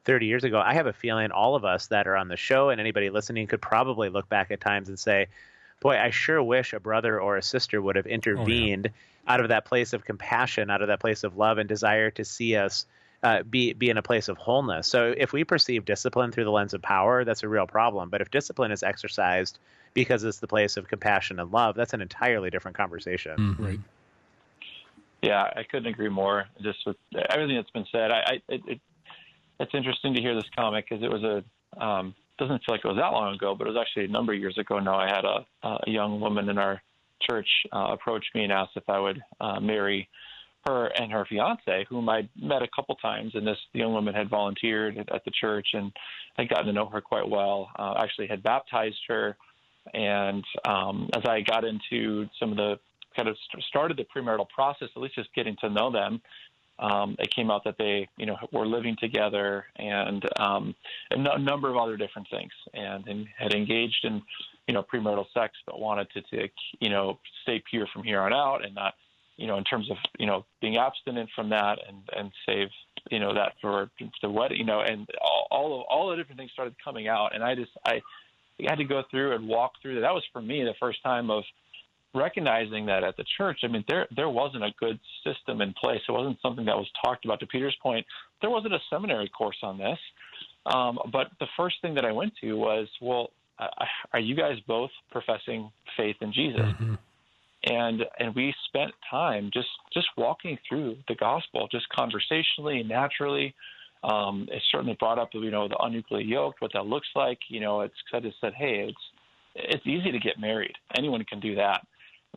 [0.05, 2.69] 30 years ago, I have a feeling all of us that are on the show
[2.69, 5.27] and anybody listening could probably look back at times and say,
[5.81, 8.91] boy, I sure wish a brother or a sister would have intervened
[9.27, 12.23] out of that place of compassion, out of that place of love and desire to
[12.23, 12.85] see us
[13.23, 14.87] uh, be be in a place of wholeness.
[14.87, 18.09] So if we perceive discipline through the lens of power, that's a real problem.
[18.09, 19.59] But if discipline is exercised
[19.93, 23.55] because it's the place of compassion and love, that's an entirely different conversation.
[23.59, 23.79] Right.
[25.21, 26.45] Yeah, I couldn't agree more.
[26.61, 28.81] Just with everything that's been said, I, I it, it,
[29.59, 32.87] it's interesting to hear this comment because it was a um, doesn't feel like it
[32.87, 34.79] was that long ago, but it was actually a number of years ago.
[34.79, 36.81] Now I had a, a young woman in our
[37.21, 40.09] church uh, approach me and asked if I would uh, marry
[40.65, 44.29] her and her fiance, whom I'd met a couple times, and this young woman had
[44.29, 45.91] volunteered at, the church and
[46.35, 47.69] had gotten to know her quite well.
[47.77, 49.37] Uh, actually, had baptized her,
[49.93, 52.79] and um, as I got into some of the
[53.15, 56.21] kind of st- started the premarital process, at least just getting to know them,
[56.81, 60.75] um, it came out that they, you know, were living together and um,
[61.11, 64.21] a n- number of other different things, and, and had engaged in,
[64.67, 66.47] you know, premarital sex, but wanted to, to,
[66.79, 68.95] you know, stay pure from here on out, and not,
[69.37, 72.67] you know, in terms of, you know, being abstinent from that and and save,
[73.09, 73.89] you know, that for
[74.21, 77.33] the wedding, you know, and all all, of, all the different things started coming out,
[77.35, 78.01] and I just I
[78.67, 80.01] had to go through and walk through that.
[80.01, 81.43] That was for me the first time of
[82.13, 86.01] recognizing that at the church, I mean, there there wasn't a good system in place.
[86.07, 87.39] It wasn't something that was talked about.
[87.39, 88.05] To Peter's point,
[88.41, 89.99] there wasn't a seminary course on this.
[90.65, 93.67] Um, but the first thing that I went to was, well, uh,
[94.13, 96.65] are you guys both professing faith in Jesus?
[97.63, 103.53] And and we spent time just just walking through the gospel, just conversationally and naturally.
[104.03, 107.37] Um, it certainly brought up, you know, the unequally yoked, what that looks like.
[107.49, 109.03] You know, it's kind of said, hey, it's
[109.53, 110.73] it's easy to get married.
[110.97, 111.85] Anyone can do that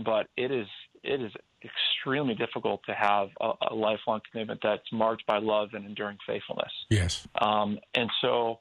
[0.02, 0.66] but it is
[1.02, 1.33] it is
[1.64, 6.72] extremely difficult to have a, a lifelong commitment that's marked by love and enduring faithfulness.
[6.90, 7.26] Yes.
[7.40, 8.59] Um, and so,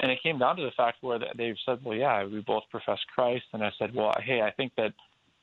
[0.00, 2.98] and it came down to the fact where they've said, well, yeah, we both profess
[3.14, 3.44] Christ.
[3.52, 4.92] And I said, well, hey, I think that,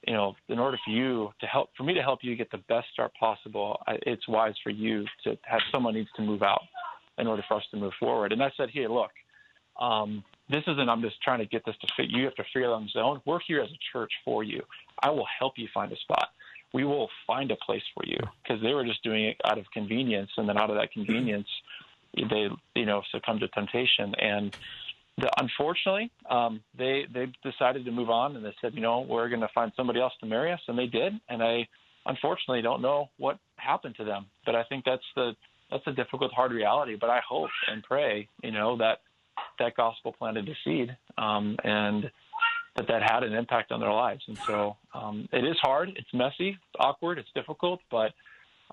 [0.08, 2.63] you know, in order for you to help, for me to help you get the
[2.69, 6.62] best start possible, I, it's wise for you to have someone needs to move out
[7.17, 8.32] in order for us to move forward.
[8.32, 9.12] And I said, hey, look,
[9.79, 12.10] um, this isn't I'm just trying to get this to fit.
[12.10, 13.22] You have to figure it on your own.
[13.26, 14.62] We're here as a church for you.
[15.02, 16.30] I will help you find a spot.
[16.74, 19.66] We will find a place for you because they were just doing it out of
[19.74, 21.48] convenience, and then out of that convenience,
[22.16, 24.56] they you know succumbed to temptation and.
[25.18, 29.28] The, unfortunately, um, they they decided to move on, and they said, you know, we're
[29.28, 31.12] going to find somebody else to marry us, and they did.
[31.28, 31.68] And I
[32.06, 35.36] unfortunately don't know what happened to them, but I think that's the
[35.72, 36.96] that's a difficult, hard reality.
[36.96, 39.00] But I hope and pray, you know, that
[39.60, 42.10] that gospel planted a seed, um, and
[42.75, 44.23] that that had an impact on their lives.
[44.28, 48.13] And so um, it is hard, it's messy, it's awkward, it's difficult, but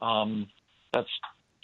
[0.03, 0.47] um,
[0.93, 1.09] that's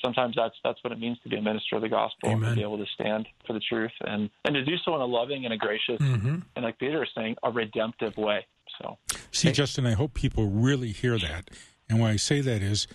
[0.03, 2.51] sometimes that's that's what it means to be a minister of the gospel Amen.
[2.51, 5.07] to be able to stand for the truth and and to do so in a
[5.07, 8.45] loving and a gracious and like Peter is saying, a redemptive way.
[8.81, 8.99] So
[9.31, 11.51] See, Justin, I hope people really hear that.
[11.89, 12.87] And why I say that is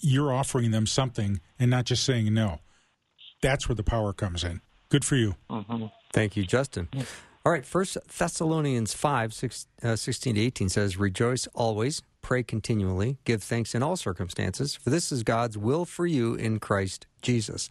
[0.00, 2.60] you're offering them something and not just saying no.
[3.40, 4.60] That's where the power comes in.
[4.92, 5.36] Good for you.
[6.12, 6.86] Thank you, Justin.
[7.46, 13.16] All right, First Thessalonians 5, six, uh, 16 to 18 says, Rejoice always, pray continually,
[13.24, 17.70] give thanks in all circumstances, for this is God's will for you in Christ Jesus.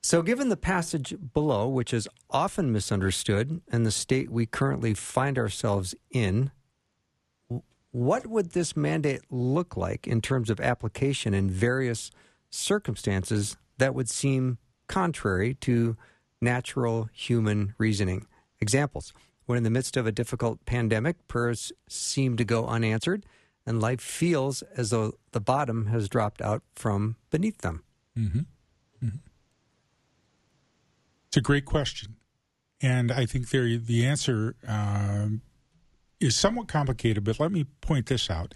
[0.00, 5.40] So, given the passage below, which is often misunderstood, and the state we currently find
[5.40, 6.52] ourselves in,
[7.90, 12.12] what would this mandate look like in terms of application in various
[12.48, 15.96] circumstances that would seem contrary to
[16.40, 18.26] natural human reasoning?
[18.60, 19.12] Examples
[19.48, 23.24] when in the midst of a difficult pandemic, prayers seem to go unanswered,
[23.64, 27.82] and life feels as though the bottom has dropped out from beneath them.
[31.28, 32.16] It's a great question.
[32.82, 35.40] And I think there, the answer um,
[36.20, 38.54] is somewhat complicated, but let me point this out.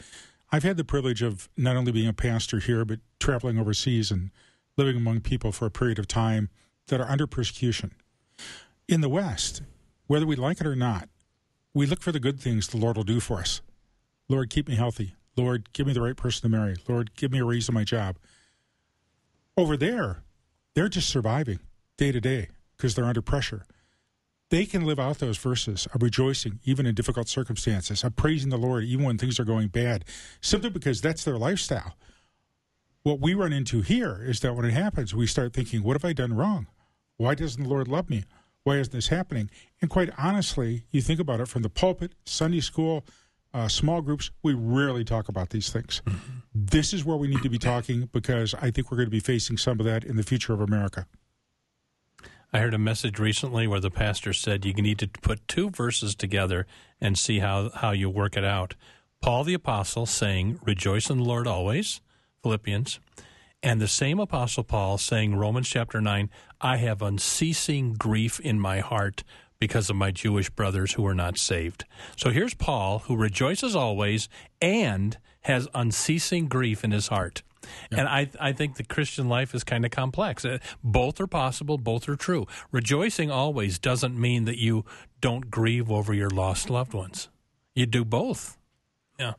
[0.50, 4.30] I've had the privilege of not only being a pastor here, but traveling overseas and
[4.76, 6.50] living among people for a period of time
[6.88, 7.92] that are under persecution.
[8.88, 9.62] In the West,
[10.06, 11.08] whether we like it or not,
[11.74, 13.62] we look for the good things the Lord will do for us.
[14.28, 15.14] Lord, keep me healthy.
[15.36, 16.76] Lord, give me the right person to marry.
[16.88, 18.16] Lord, give me a raise in my job.
[19.56, 20.22] Over there,
[20.74, 21.60] they're just surviving
[21.96, 23.64] day to day because they're under pressure.
[24.50, 28.58] They can live out those verses of rejoicing even in difficult circumstances, of praising the
[28.58, 30.04] Lord even when things are going bad,
[30.42, 31.96] simply because that's their lifestyle.
[33.02, 36.04] What we run into here is that when it happens, we start thinking, What have
[36.04, 36.68] I done wrong?
[37.16, 38.24] Why doesn't the Lord love me?
[38.64, 39.50] Why isn't this happening?
[39.80, 43.04] And quite honestly, you think about it from the pulpit, Sunday school,
[43.52, 46.00] uh, small groups, we rarely talk about these things.
[46.54, 49.20] This is where we need to be talking because I think we're going to be
[49.20, 51.06] facing some of that in the future of America.
[52.52, 56.14] I heard a message recently where the pastor said you need to put two verses
[56.14, 56.66] together
[57.00, 58.74] and see how, how you work it out.
[59.22, 62.00] Paul the Apostle saying, Rejoice in the Lord always,
[62.42, 63.00] Philippians,
[63.62, 66.28] and the same Apostle Paul saying, Romans chapter 9,
[66.60, 69.22] I have unceasing grief in my heart
[69.60, 71.84] because of my Jewish brothers who are not saved.
[72.16, 74.28] So here's Paul who rejoices always
[74.60, 77.42] and has unceasing grief in his heart.
[77.92, 80.44] And I, I think the Christian life is kind of complex.
[80.44, 82.48] Uh, Both are possible, both are true.
[82.72, 84.84] Rejoicing always doesn't mean that you
[85.20, 87.28] don't grieve over your lost loved ones.
[87.76, 88.58] You do both.
[89.18, 89.34] Yeah.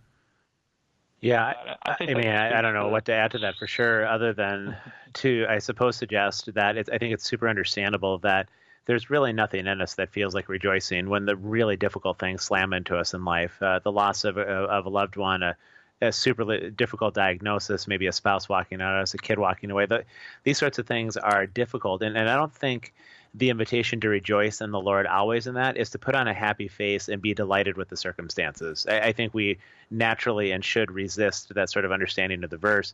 [1.23, 1.41] Yeah,
[1.86, 4.05] I, I I, mean, I, I don't know what to add to that for sure,
[4.05, 4.75] other than
[5.13, 8.49] to, I suppose, suggest that it's, I think it's super understandable that
[8.88, 12.73] there's really nothing in us that feels like rejoicing when the really difficult things slam
[12.73, 13.55] into us in life.
[13.62, 15.55] Uh, the loss of, a- of a loved one, a,
[16.01, 19.86] a super difficult diagnosis, maybe a spouse walking out on us, a kid walking away.
[19.86, 20.03] The,
[20.43, 22.03] these sorts of things are difficult.
[22.03, 22.93] And, and I don't think
[23.36, 26.34] the invitation to rejoice in the Lord always in that is to put on a
[26.34, 28.86] happy face and be delighted with the circumstances.
[28.88, 29.58] I, I think we
[29.89, 32.93] naturally and should resist that sort of understanding of the verse.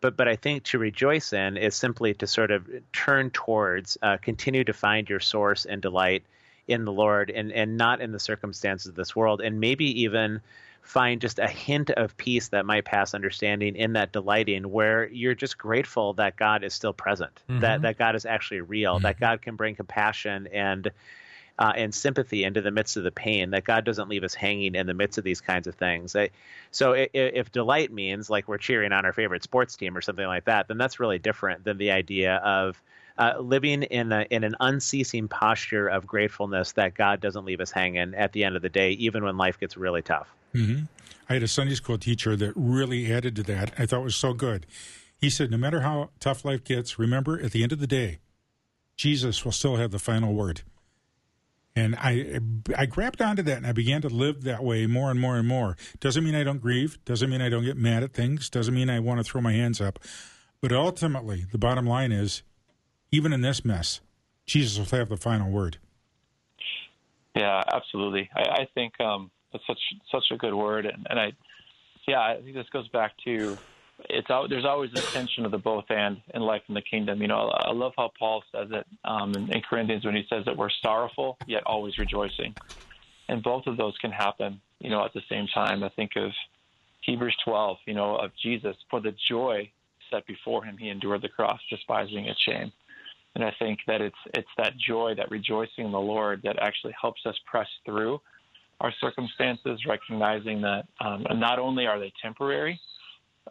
[0.00, 4.18] But but I think to rejoice in is simply to sort of turn towards, uh,
[4.18, 6.24] continue to find your source and delight
[6.68, 10.40] in the Lord and, and not in the circumstances of this world, and maybe even
[10.82, 15.34] find just a hint of peace that might pass understanding in that delighting where you're
[15.34, 19.40] just grateful that God is still present, that, that God is actually real, that God
[19.42, 20.90] can bring compassion and
[21.58, 24.74] uh, and sympathy into the midst of the pain, that God doesn't leave us hanging
[24.74, 26.16] in the midst of these kinds of things.
[26.16, 26.30] I,
[26.70, 30.00] so i- i- if delight means like we're cheering on our favorite sports team or
[30.00, 32.82] something like that, then that's really different than the idea of
[33.18, 37.70] uh, living in a, in an unceasing posture of gratefulness that God doesn't leave us
[37.70, 40.28] hanging at the end of the day, even when life gets really tough.
[41.28, 43.72] I had a Sunday school teacher that really added to that.
[43.78, 44.66] I thought was so good.
[45.16, 48.18] He said, No matter how tough life gets, remember at the end of the day,
[48.96, 50.62] Jesus will still have the final word.
[51.74, 52.40] And I,
[52.76, 55.48] I grabbed onto that and I began to live that way more and more and
[55.48, 55.76] more.
[56.00, 56.98] Doesn't mean I don't grieve.
[57.04, 58.50] Doesn't mean I don't get mad at things.
[58.50, 59.98] Doesn't mean I want to throw my hands up.
[60.60, 62.42] But ultimately, the bottom line is
[63.12, 64.00] even in this mess,
[64.46, 65.78] Jesus will have the final word.
[67.36, 68.28] Yeah, absolutely.
[68.34, 69.78] I, I think um, that's such
[70.10, 71.32] such a good word, and, and I,
[72.08, 73.56] yeah, I think this goes back to
[74.10, 74.48] it's out.
[74.50, 77.22] There's always a tension of the both and in life in the kingdom.
[77.22, 80.44] You know, I love how Paul says it um, in, in Corinthians when he says
[80.46, 82.54] that we're sorrowful yet always rejoicing,
[83.28, 84.60] and both of those can happen.
[84.80, 85.84] You know, at the same time.
[85.84, 86.32] I think of
[87.02, 87.76] Hebrews 12.
[87.86, 89.70] You know, of Jesus for the joy
[90.10, 92.72] set before him, he endured the cross, despising its shame.
[93.34, 96.94] And I think that it's it's that joy, that rejoicing in the Lord, that actually
[97.00, 98.20] helps us press through
[98.80, 102.78] our circumstances, recognizing that um, not only are they temporary,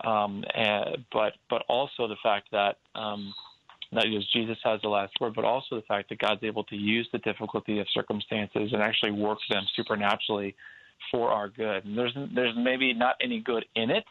[0.05, 3.33] um, and, but but also the fact that um,
[4.33, 7.19] Jesus has the last word, but also the fact that God's able to use the
[7.19, 10.55] difficulty of circumstances and actually work them supernaturally
[11.09, 11.85] for our good.
[11.85, 14.03] And there's there's maybe not any good in it,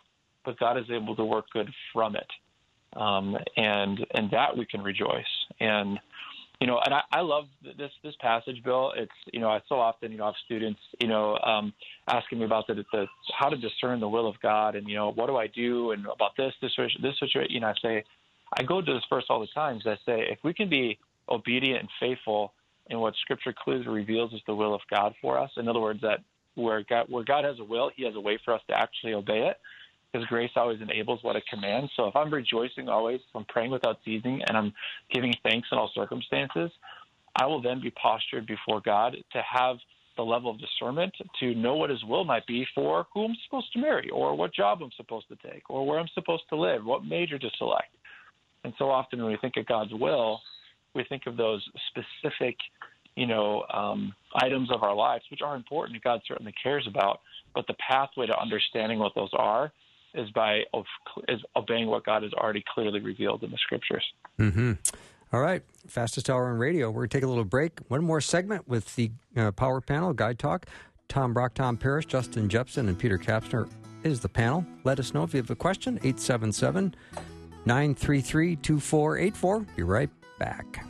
[0.44, 2.28] but God is able to work good from it,
[2.94, 5.24] um, and and that we can rejoice.
[5.58, 5.98] And
[6.60, 8.92] you know, and I, I love this this passage, Bill.
[8.94, 11.72] It's you know, I so often you know have students you know um,
[12.06, 13.06] asking me about the, the
[13.38, 16.04] how to discern the will of God, and you know, what do I do, and
[16.04, 16.72] about this this
[17.02, 17.50] this situation.
[17.50, 18.04] You know, I say,
[18.58, 20.98] I go to this verse all the time because I say, if we can be
[21.30, 22.52] obedient and faithful
[22.90, 25.50] in what Scripture clearly reveals is the will of God for us.
[25.56, 26.18] In other words, that
[26.56, 29.14] where God where God has a will, He has a way for us to actually
[29.14, 29.56] obey it.
[30.12, 31.90] His grace always enables what it commands.
[31.96, 34.72] So if I'm rejoicing always, I'm praying without ceasing, and I'm
[35.12, 36.70] giving thanks in all circumstances,
[37.36, 39.76] I will then be postured before God to have
[40.16, 43.72] the level of discernment to know what His will might be for who I'm supposed
[43.74, 46.84] to marry, or what job I'm supposed to take, or where I'm supposed to live,
[46.84, 47.94] what major to select.
[48.64, 50.40] And so often when we think of God's will,
[50.94, 52.56] we think of those specific,
[53.14, 56.02] you know, um, items of our lives, which are important.
[56.02, 57.20] God certainly cares about,
[57.54, 59.72] but the pathway to understanding what those are
[60.14, 60.62] is by
[61.28, 64.04] is obeying what God has already clearly revealed in the scriptures.
[64.38, 64.72] Mm-hmm.
[65.32, 66.90] All right, fastest hour on radio.
[66.90, 67.78] We're going to take a little break.
[67.88, 70.66] One more segment with the uh, Power Panel Guy Talk.
[71.08, 73.68] Tom Brock, Tom Parrish, Justin Jeppesen, and Peter Kapsner
[74.04, 74.64] is the panel.
[74.84, 75.96] Let us know if you have a question.
[75.96, 76.94] 877
[77.64, 79.60] 933 2484.
[79.76, 80.89] Be right back.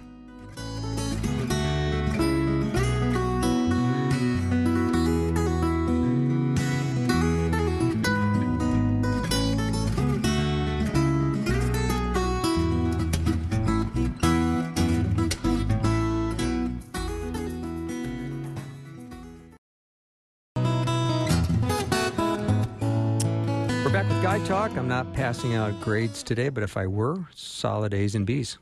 [24.91, 28.59] Not passing out grades today, but if I were, solid A's and B's.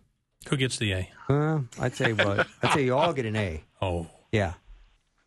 [0.50, 1.10] Who gets the A?
[1.26, 2.46] Uh, I'd say what?
[2.62, 3.64] I'd say you all get an A.
[3.80, 4.52] Oh, Yeah.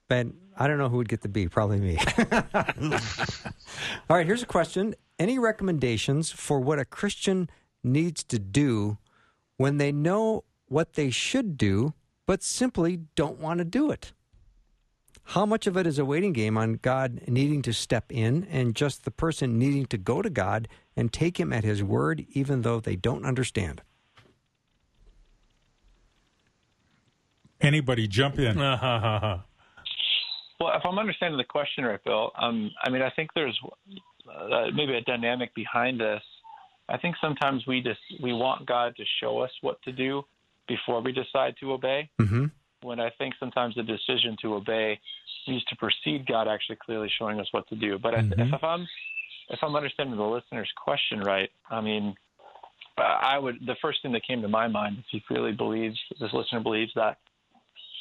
[0.07, 1.47] But I don't know who would get the B.
[1.47, 1.97] Probably me.
[2.19, 4.93] all right, here's a question.
[5.17, 7.49] Any recommendations for what a Christian
[7.83, 8.99] needs to do
[9.57, 11.95] when they know what they should do,
[12.27, 14.13] but simply don't want to do it?
[15.31, 18.75] How much of it is a waiting game on God needing to step in and
[18.75, 20.67] just the person needing to go to God
[20.97, 23.81] and take Him at His word, even though they don't understand?
[27.61, 28.57] Anybody jump in?
[30.59, 33.59] Well, if I'm understanding the question right, Bill, um, I mean, I think there's
[34.29, 36.21] uh, maybe a dynamic behind this.
[36.87, 40.21] I think sometimes we just we want God to show us what to do
[40.67, 42.11] before we decide to obey.
[42.21, 42.45] Mm-hmm.
[42.83, 44.99] When I think sometimes the decision to obey
[45.47, 47.97] needs to precede God actually clearly showing us what to do.
[47.97, 48.39] But Mhm.
[48.39, 48.87] if, if I'm
[49.49, 52.15] if I'm understanding the listener's question right, I mean,
[52.97, 56.33] I would the first thing that came to my mind is he really believes this
[56.33, 57.19] listener believes that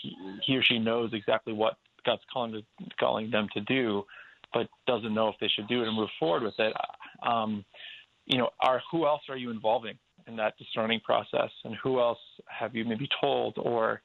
[0.01, 2.63] he, he or she knows exactly what God's calling to,
[2.99, 4.05] calling them to do,
[4.53, 6.75] but doesn't know if they should do it or move forward with it.
[7.23, 7.65] Um,
[8.27, 12.19] you know, are who else are you involving in that discerning process, and who else
[12.47, 14.03] have you maybe told or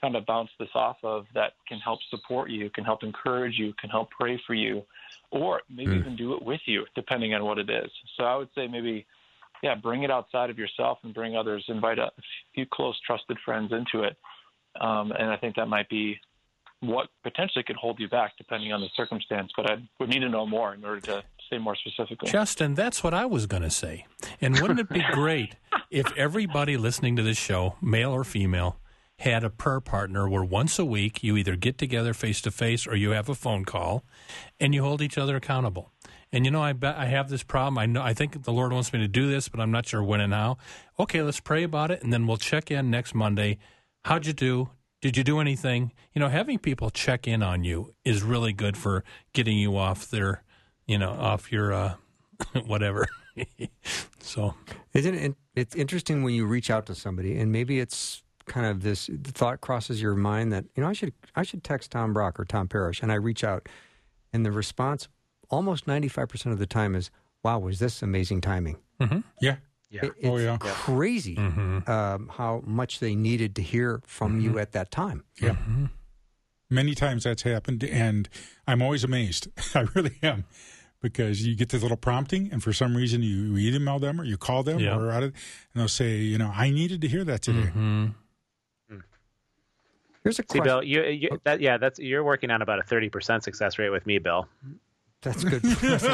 [0.00, 3.72] kind of bounce this off of that can help support you, can help encourage you,
[3.80, 4.82] can help pray for you,
[5.30, 6.00] or maybe Mm.
[6.00, 7.90] even do it with you, depending on what it is.
[8.16, 9.06] So I would say maybe,
[9.62, 12.10] yeah, bring it outside of yourself and bring others, invite a
[12.54, 14.16] few close, trusted friends into it.
[14.80, 16.20] Um, and I think that might be
[16.80, 19.50] what potentially could hold you back, depending on the circumstance.
[19.56, 22.30] But I would need to know more in order to say more specifically.
[22.30, 24.06] Justin, that's what I was going to say.
[24.40, 25.56] And wouldn't it be great
[25.90, 28.76] if everybody listening to this show, male or female,
[29.18, 32.86] had a prayer partner where once a week you either get together face to face
[32.86, 34.04] or you have a phone call
[34.60, 35.90] and you hold each other accountable.
[36.30, 37.78] And you know, I bet I have this problem.
[37.78, 40.02] I know I think the Lord wants me to do this, but I'm not sure
[40.02, 40.58] when and how.
[41.00, 43.58] Okay, let's pray about it and then we'll check in next Monday.
[44.04, 44.70] How'd you do?
[45.00, 45.92] Did you do anything?
[46.14, 50.10] You know, having people check in on you is really good for getting you off
[50.10, 50.42] their,
[50.86, 51.94] you know, off your uh
[52.66, 53.06] whatever.
[54.20, 54.54] so,
[54.94, 55.34] Isn't it?
[55.54, 59.60] It's interesting when you reach out to somebody, and maybe it's kind of this thought
[59.60, 62.68] crosses your mind that you know I should I should text Tom Brock or Tom
[62.68, 63.68] Parrish, and I reach out,
[64.32, 65.08] and the response
[65.50, 67.10] almost ninety five percent of the time is,
[67.42, 69.20] "Wow, was this amazing timing?" Mm-hmm.
[69.40, 69.56] Yeah.
[69.90, 70.04] Yeah.
[70.04, 70.58] It- Oh, yeah.
[70.60, 71.90] crazy mm-hmm.
[71.90, 74.58] um, how much they needed to hear from you mm-hmm.
[74.58, 75.24] at that time.
[75.40, 75.56] Yeah.
[76.70, 78.28] Many times that's happened, and
[78.66, 79.48] I'm always amazed.
[79.74, 80.44] I really am.
[81.00, 84.36] Because you get this little prompting, and for some reason you email them or you
[84.36, 84.98] call them, Yeah.
[84.98, 87.70] or out of, and they'll say, you know, I needed to hear that today.
[90.24, 90.64] Here's a See, question.
[90.64, 91.38] Bill, you, you oh.
[91.44, 94.48] that yeah, that's you're working on about a thirty percent success rate with me, Bill.
[95.22, 95.62] That's good.
[95.72, 96.04] That's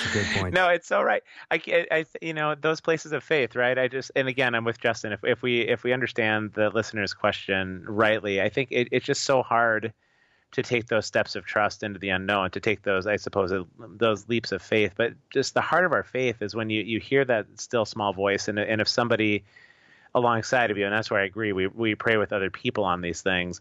[0.00, 0.54] a good point.
[0.54, 1.22] No, it's so right.
[1.50, 3.78] I, I, you know, those places of faith, right?
[3.78, 5.12] I just, and again, I'm with Justin.
[5.12, 9.24] If if we if we understand the listener's question rightly, I think it, it's just
[9.24, 9.92] so hard
[10.52, 13.64] to take those steps of trust into the unknown, to take those, I suppose, uh,
[13.78, 14.92] those leaps of faith.
[14.96, 18.14] But just the heart of our faith is when you you hear that still small
[18.14, 19.44] voice, and and if somebody
[20.16, 21.52] alongside of you, and that's where I agree.
[21.52, 23.60] We we pray with other people on these things.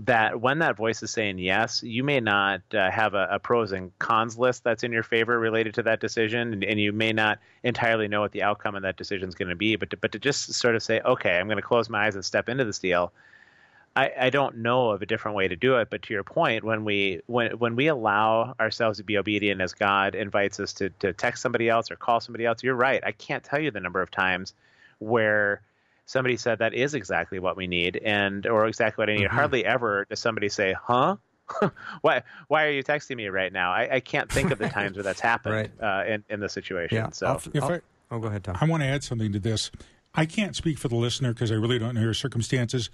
[0.00, 3.72] That when that voice is saying yes, you may not uh, have a, a pros
[3.72, 7.14] and cons list that's in your favor related to that decision, and, and you may
[7.14, 9.74] not entirely know what the outcome of that decision is going to be.
[9.76, 12.14] But to, but to just sort of say, okay, I'm going to close my eyes
[12.14, 13.10] and step into this deal.
[13.96, 15.88] I, I don't know of a different way to do it.
[15.88, 19.72] But to your point, when we when when we allow ourselves to be obedient as
[19.72, 23.02] God invites us to to text somebody else or call somebody else, you're right.
[23.02, 24.52] I can't tell you the number of times
[24.98, 25.62] where
[26.06, 29.26] somebody said that is exactly what we need and or exactly what I need.
[29.26, 31.16] Hardly ever does somebody say, "Huh."
[32.00, 33.70] why why are you texting me right now?
[33.72, 36.96] I, I can't think of the times where that's happened uh, in in the situation.
[36.96, 37.10] yeah.
[37.10, 37.80] So I'll- If I'll- I-
[38.10, 38.56] oh, go ahead, Tom.
[38.60, 39.70] I want to add something to this.
[40.14, 42.88] I can't speak for the listener because I really don't know your circumstances,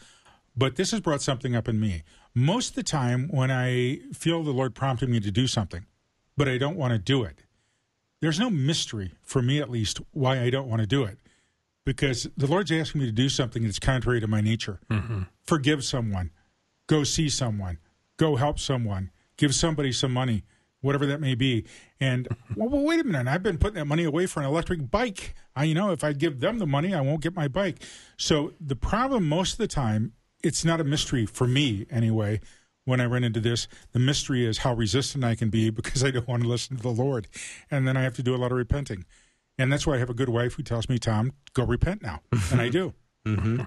[0.57, 2.03] but this has brought something up in me.
[2.35, 5.87] Most of the time, when I feel the Lord prompting me to do something,
[6.37, 7.45] but I don't want to do it,
[8.21, 11.19] there's no mystery, for me at least, why I don't want to do it.
[11.85, 14.81] Because the Lord's asking me to do something that's contrary to my nature.
[14.91, 15.23] Mm-hmm.
[15.45, 16.31] Forgive someone,
[16.87, 17.79] go see someone,
[18.17, 20.45] go help someone, give somebody some money,
[20.81, 21.65] whatever that may be.
[21.99, 24.91] And well, well, wait a minute, I've been putting that money away for an electric
[24.91, 25.35] bike.
[25.57, 27.83] I, you know, if I give them the money, I won't get my bike.
[28.17, 30.13] So the problem most of the time,
[30.43, 32.41] it's not a mystery for me anyway.
[32.85, 36.11] When I run into this, the mystery is how resistant I can be because I
[36.11, 37.29] don't want to listen to the Lord,
[37.71, 39.05] and then I have to do a lot of repenting.
[39.59, 42.21] And that's why I have a good wife who tells me, "Tom, go repent now,"
[42.51, 42.95] and I do.
[43.25, 43.63] Mm-hmm.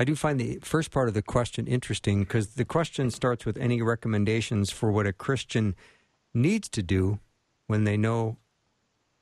[0.00, 3.58] I do find the first part of the question interesting because the question starts with
[3.58, 5.76] any recommendations for what a Christian
[6.32, 7.18] needs to do
[7.66, 8.38] when they know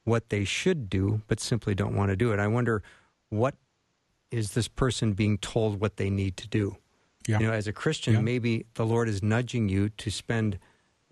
[0.04, 2.38] what they should do but simply don't want to do it.
[2.38, 2.84] I wonder
[3.30, 3.56] what
[4.30, 6.76] is this person being told what they need to do?
[7.26, 7.40] Yeah.
[7.40, 8.20] You know, as a Christian, Yeah.
[8.20, 10.60] maybe the Lord is nudging you to spend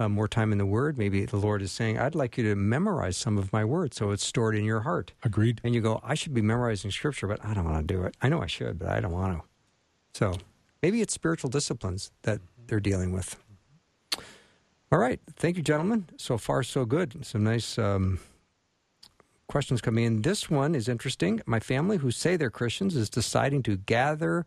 [0.02, 0.98] uh, more time in the Word.
[0.98, 4.10] Maybe the Lord is saying, I'd like you to memorize some of my Word so
[4.10, 5.12] it's stored in your heart.
[5.22, 5.60] Agreed.
[5.64, 8.16] And you go, I should be memorizing Scripture, but I don't want to do it.
[8.20, 9.44] I know I should, but I don't want to.
[10.14, 10.38] So
[10.82, 13.36] maybe it's spiritual disciplines that they're dealing with.
[14.90, 15.20] All right.
[15.36, 16.06] Thank you, gentlemen.
[16.18, 17.24] So far, so good.
[17.24, 18.18] Some nice um,
[19.46, 20.22] questions coming in.
[20.22, 21.40] This one is interesting.
[21.46, 24.44] My family, who say they're Christians, is deciding to gather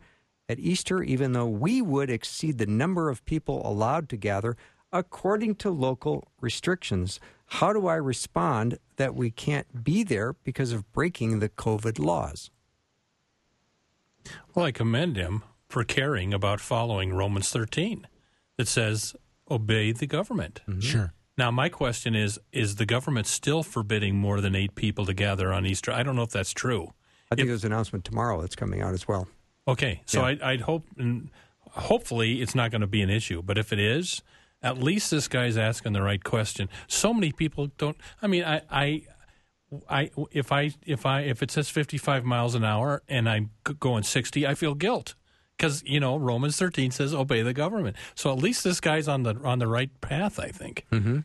[0.48, 4.56] at Easter, even though we would exceed the number of people allowed to gather
[4.92, 7.20] according to local restrictions.
[7.46, 12.50] How do I respond that we can't be there because of breaking the COVID laws?
[14.54, 18.06] Well, I commend him for caring about following Romans 13
[18.56, 19.14] that says,
[19.50, 20.60] obey the government.
[20.68, 20.80] Mm-hmm.
[20.80, 21.12] Sure.
[21.38, 25.52] Now, my question is Is the government still forbidding more than eight people to gather
[25.52, 25.92] on Easter?
[25.92, 26.92] I don't know if that's true.
[27.30, 29.28] I think there's an announcement tomorrow that's coming out as well.
[29.68, 30.26] Okay, so Yeah.
[30.26, 31.28] I'd, I'd hope, and
[31.70, 33.42] hopefully, it's not going to be an issue.
[33.42, 34.22] But if it is,
[34.66, 36.68] at least this guy's asking the right question.
[36.88, 37.96] So many people don't.
[38.20, 39.02] I mean, I, I,
[39.88, 44.02] I, if I, if I, if it says 55 miles an hour and I'm going
[44.02, 45.14] 60, I feel guilt
[45.56, 47.96] because you know Romans 13 says obey the government.
[48.16, 50.40] So at least this guy's on the on the right path.
[50.40, 50.84] I think.
[50.90, 51.20] Mm-hmm.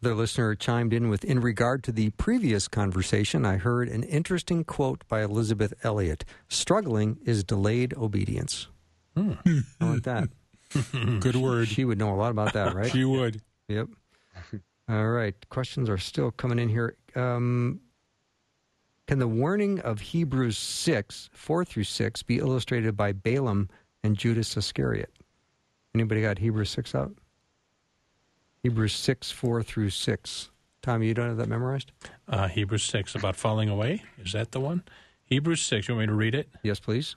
[0.00, 4.62] The listener chimed in with In regard to the previous conversation, I heard an interesting
[4.62, 8.68] quote by Elisabeth Elliot Struggling is delayed obedience.
[9.16, 9.32] Hmm.
[9.80, 10.28] I like that.
[11.20, 11.68] Good word.
[11.68, 12.90] She would know a lot about that, right?
[12.90, 13.40] She would.
[13.68, 13.88] Yep.
[14.88, 15.34] All right.
[15.50, 16.96] Questions are still coming in here.
[17.14, 17.80] Um,
[19.06, 23.68] can the warning of Hebrews 6, 4 through 6, be illustrated by Balaam
[24.02, 25.10] and Judas Iscariot?
[25.94, 27.12] Anybody got Hebrews 6 out?
[28.62, 30.50] Hebrews 6, 4 through 6.
[30.82, 31.92] Tommy, you don't have that memorized?
[32.28, 34.02] Uh, Hebrews 6 about falling away.
[34.22, 34.82] Is that the one?
[35.24, 35.88] Hebrews 6.
[35.88, 36.48] You want me to read it?
[36.62, 37.16] Yes, please.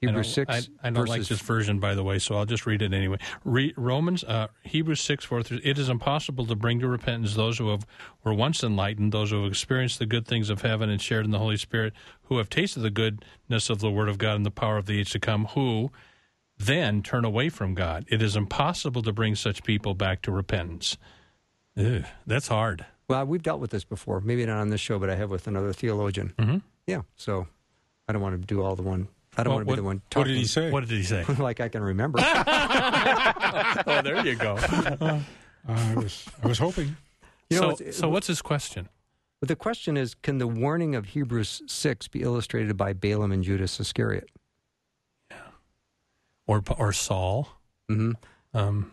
[0.00, 0.70] Hebrews I don't, 6.
[0.82, 3.18] I, I don't like this version, by the way, so I'll just read it anyway.
[3.44, 7.58] Re, Romans, uh, Hebrews 6, 4 through, it is impossible to bring to repentance those
[7.58, 7.84] who have
[8.22, 11.32] were once enlightened, those who have experienced the good things of heaven and shared in
[11.32, 11.94] the Holy Spirit,
[12.24, 15.00] who have tasted the goodness of the Word of God and the power of the
[15.00, 15.90] age to come, who
[16.56, 18.04] then turn away from God.
[18.08, 20.96] It is impossible to bring such people back to repentance.
[22.26, 22.86] That's hard.
[23.08, 24.20] Well, we've dealt with this before.
[24.20, 26.34] Maybe not on this show, but I have with another theologian.
[26.38, 26.62] Mhm.
[26.86, 27.46] Yeah, so
[28.06, 29.08] I don't want to do all the one.
[29.38, 30.70] I don't Well, want to be what- the one What did he say?
[30.70, 31.24] What did he say?
[31.38, 32.18] like I can remember.
[32.22, 34.56] oh, there you go.
[34.56, 35.20] Uh,
[35.68, 36.96] I was I was hoping.
[37.50, 38.88] You know, so, it's- so what's his question?
[39.40, 43.44] But the question is, can the warning of Hebrews six be illustrated by Balaam and
[43.44, 44.28] Judas Iscariot?
[45.30, 45.36] Yeah.
[46.48, 47.48] Or or Saul?
[47.88, 48.12] hmm
[48.52, 48.90] Um,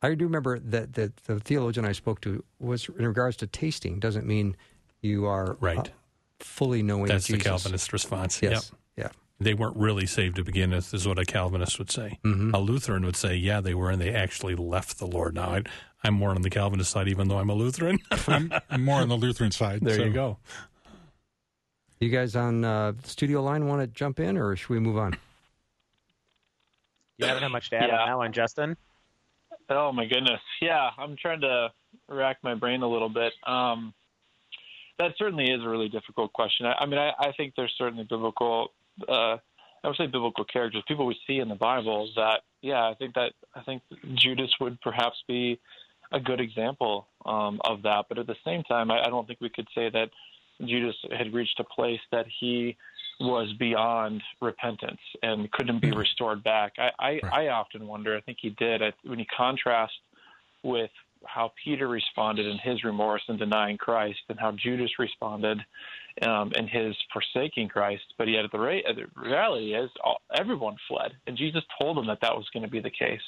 [0.00, 3.98] I do remember that, that the theologian I spoke to was in regards to tasting
[3.98, 4.54] doesn't mean
[5.00, 5.78] you are Right.
[5.78, 5.84] uh,
[6.40, 8.40] fully knowing that's the Calvinist response.
[8.42, 8.70] Yes.
[8.96, 9.14] Yep.
[9.40, 12.18] They weren't really saved to begin with, is what a Calvinist would say.
[12.24, 12.54] Mhm.
[12.54, 15.34] A Lutheran would say, yeah, they were, and they actually left the Lord.
[15.34, 15.62] Now, I,
[16.04, 17.98] I'm more on the Calvinist side, even though I'm a Lutheran.
[18.28, 19.80] I'm, I'm more on the Lutheran side.
[19.82, 20.38] there so- you go.
[22.00, 24.98] You guys on uh, the studio line want to jump in, or should we move
[24.98, 25.16] on?
[27.18, 28.00] You haven't had much to add Yeah.
[28.00, 28.76] on that one, Justin.
[29.70, 30.40] Oh my goodness.
[30.60, 31.68] Yeah, I'm trying to
[32.08, 33.32] rack my brain a little bit.
[33.46, 33.94] Um,
[34.98, 36.66] that certainly is a really difficult question.
[36.66, 38.72] I, I mean, I, I think there's certainly biblical,
[39.08, 39.36] uh,
[39.84, 43.14] I would say biblical characters, people we see in the Bible that, yeah, I think
[43.14, 43.82] that I think
[44.14, 45.60] Judas would perhaps be
[46.12, 48.06] a good example um, of that.
[48.08, 50.10] But at the same time, I, I don't think we could say that
[50.64, 52.76] Judas had reached a place that he
[53.20, 56.72] was beyond repentance and couldn't be restored back.
[56.78, 57.32] I, I, Right.
[57.32, 58.16] I often wonder.
[58.16, 58.82] I think he did.
[58.82, 59.94] I, when you contrast
[60.62, 60.90] with
[61.26, 65.58] how Peter responded in his remorse and denying Christ, and how Judas responded
[66.22, 71.12] um, in his forsaking Christ, but yet the, ra- the reality is all, everyone fled,
[71.26, 73.20] and Jesus told them that that was going to be the case.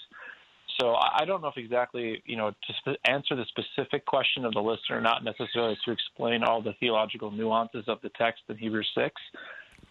[0.80, 4.44] So I I don't know if exactly, you know, to sp- answer the specific question
[4.44, 8.56] of the listener, not necessarily to explain all the theological nuances of the text in
[8.56, 9.14] Hebrews 6.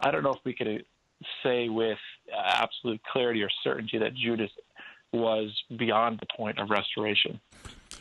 [0.02, 0.86] I don't know if we could
[1.44, 1.98] say with
[2.34, 4.52] absolute clarity or certainty that Judas
[5.12, 7.40] was beyond the point of restoration.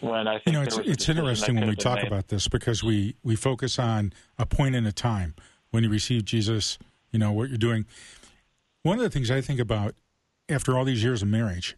[0.04, 2.06] When I think You know, it's it's interesting when we talk made.
[2.06, 5.34] about this because we we focus on a point in a time
[5.70, 6.78] when you receive Jesus.
[7.10, 7.86] You know what you're doing.
[8.82, 9.94] One of the things I think about
[10.48, 11.76] after all these years of marriage,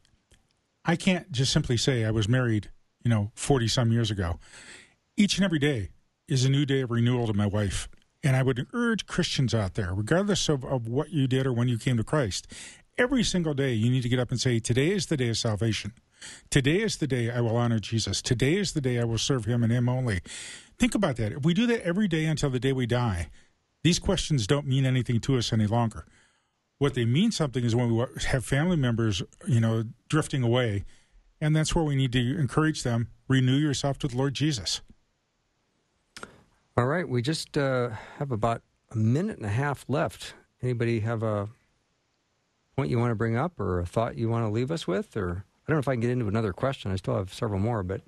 [0.85, 2.71] I can't just simply say I was married,
[3.05, 4.39] you know, forty some years ago.
[5.17, 5.91] Each and every day
[6.29, 7.89] is a new day of renewal to my wife.
[8.25, 11.69] And I would urge Christians out there, regardless of, of what you did or when
[11.69, 12.49] you came to Christ,
[12.99, 15.39] every single day you need to get up and say, Today is the day of
[15.39, 15.93] salvation.
[16.51, 18.23] Today is the day I will honor Jesus.
[18.23, 20.21] Today is the day I will serve him and him only.
[20.79, 21.33] Think about that.
[21.33, 23.31] If we do that every day until the day we die,
[23.83, 26.07] these questions don't mean anything to us any longer.
[26.79, 30.85] What they mean something is when we have family members, you know, drifting away,
[31.41, 33.09] and that's where we need to encourage them.
[33.29, 34.83] Renew yourself to the Lord Jesus.
[36.77, 40.35] All right, we just uh, have about a minute and a half left.
[40.63, 41.49] Anybody have a
[42.77, 45.17] point you want to bring up or a thought you want to leave us with?
[45.17, 46.93] Or I don't know if I can get into another question.
[46.93, 48.03] I still have several more, but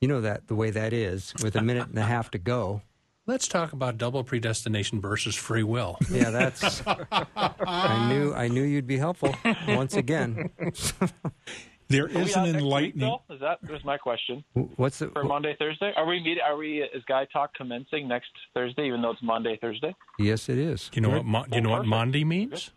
[0.00, 2.80] you know that the way that is with a minute and a half to go.
[3.26, 5.96] Let's talk about double predestination versus free will.
[6.10, 6.82] Yeah, that's.
[6.86, 9.34] I knew I knew you'd be helpful
[9.68, 10.50] once again.
[11.88, 12.98] There Are we is out an next week, enlightening.
[13.00, 13.22] Bill?
[13.28, 14.42] Is that was my question
[14.76, 15.08] What's the?
[15.10, 15.92] for Maundy, Thursday?
[15.96, 16.38] Are we meet?
[16.40, 16.78] Are we?
[16.82, 19.94] Is Guy Talk commencing next Thursday, even though it's Maundy, Thursday?
[20.18, 20.88] Yes, it is.
[20.88, 21.90] Do you know what mo- do you know what perfect.
[21.90, 22.70] Maundy means?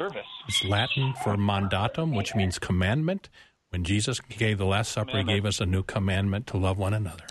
[0.00, 0.24] Service.
[0.48, 3.28] It's Latin for mandatum, which means commandment.
[3.68, 6.94] When Jesus gave the Last Supper, he gave us a new commandment to love one
[6.94, 7.26] another.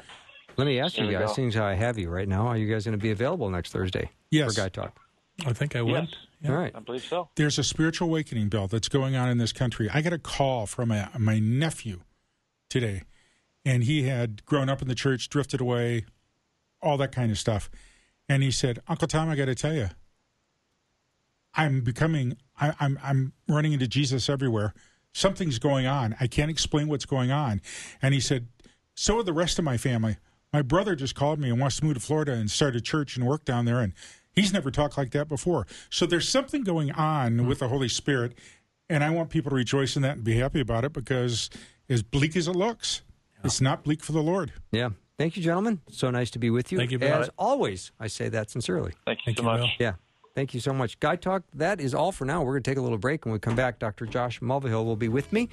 [0.56, 1.34] Let me ask There you guys, go.
[1.34, 3.50] seeing as how I have you right now, are you guys going to be available
[3.50, 4.54] next Thursday Yes.
[4.54, 5.00] for Guy Talk?
[5.48, 5.94] I think I would.
[6.10, 6.16] Yes.
[6.44, 6.52] Yeah.
[6.52, 6.72] All right.
[6.76, 7.30] I believe so.
[7.36, 9.90] There's a spiritual awakening, Bill, that's going on in this country.
[9.92, 12.02] I got a call from a, my nephew
[12.70, 13.02] today,
[13.66, 16.06] and he had grown up in the church, drifted away,
[16.84, 17.68] all that kind of stuff.
[18.28, 19.90] And he said, Uncle Tom, I got to tell you,
[21.60, 24.74] I'm becoming, I, I'm, I'm running into Jesus everywhere.
[25.14, 26.16] Something's going on.
[26.18, 27.62] I can't explain what's going on.
[28.02, 28.48] And he said,
[28.96, 30.16] so are the rest of my family.
[30.54, 33.18] My brother just called me and wants to move to Florida and start a church
[33.18, 33.82] and work down there.
[33.82, 33.92] And
[34.32, 35.68] he's never talked like that before.
[35.90, 37.48] So there's something going on hmm.
[37.48, 38.38] with the Holy Spirit.
[38.90, 41.50] And I want people to rejoice in that and be happy about it because,
[41.90, 43.04] as bleak as it looks,
[43.44, 44.52] it's not bleak for the Lord.
[44.72, 44.90] Yeah.
[45.18, 45.82] Thank you, gentlemen.
[45.92, 46.78] So nice to be with you.
[46.78, 47.14] Thank you, Bill.
[47.14, 48.94] As always, I say that sincerely.
[49.06, 49.60] Thank you Thank so you, much.
[49.60, 49.70] Bill.
[49.78, 49.94] Yeah.
[50.40, 50.98] Thank you so much.
[51.02, 52.42] Guy Talk, that is all for now.
[52.42, 53.26] We're going to take a little break.
[53.26, 54.06] When we come back, Dr.
[54.06, 55.50] Josh Mulvihill will be with me.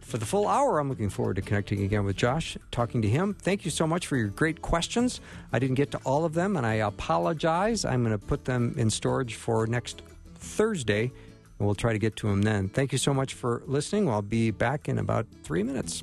[0.00, 3.34] For the full hour, I'm looking forward to connecting again with Josh, talking to him.
[3.34, 5.20] Thank you so much for your great questions.
[5.52, 7.84] I didn't get to all of them, and I apologize.
[7.84, 10.00] I'm going to put them in storage for next
[10.36, 11.02] Thursday,
[11.58, 12.70] and we'll try to get to them then.
[12.70, 14.08] Thank you so much for listening.
[14.08, 16.02] I'll be back in about three minutes.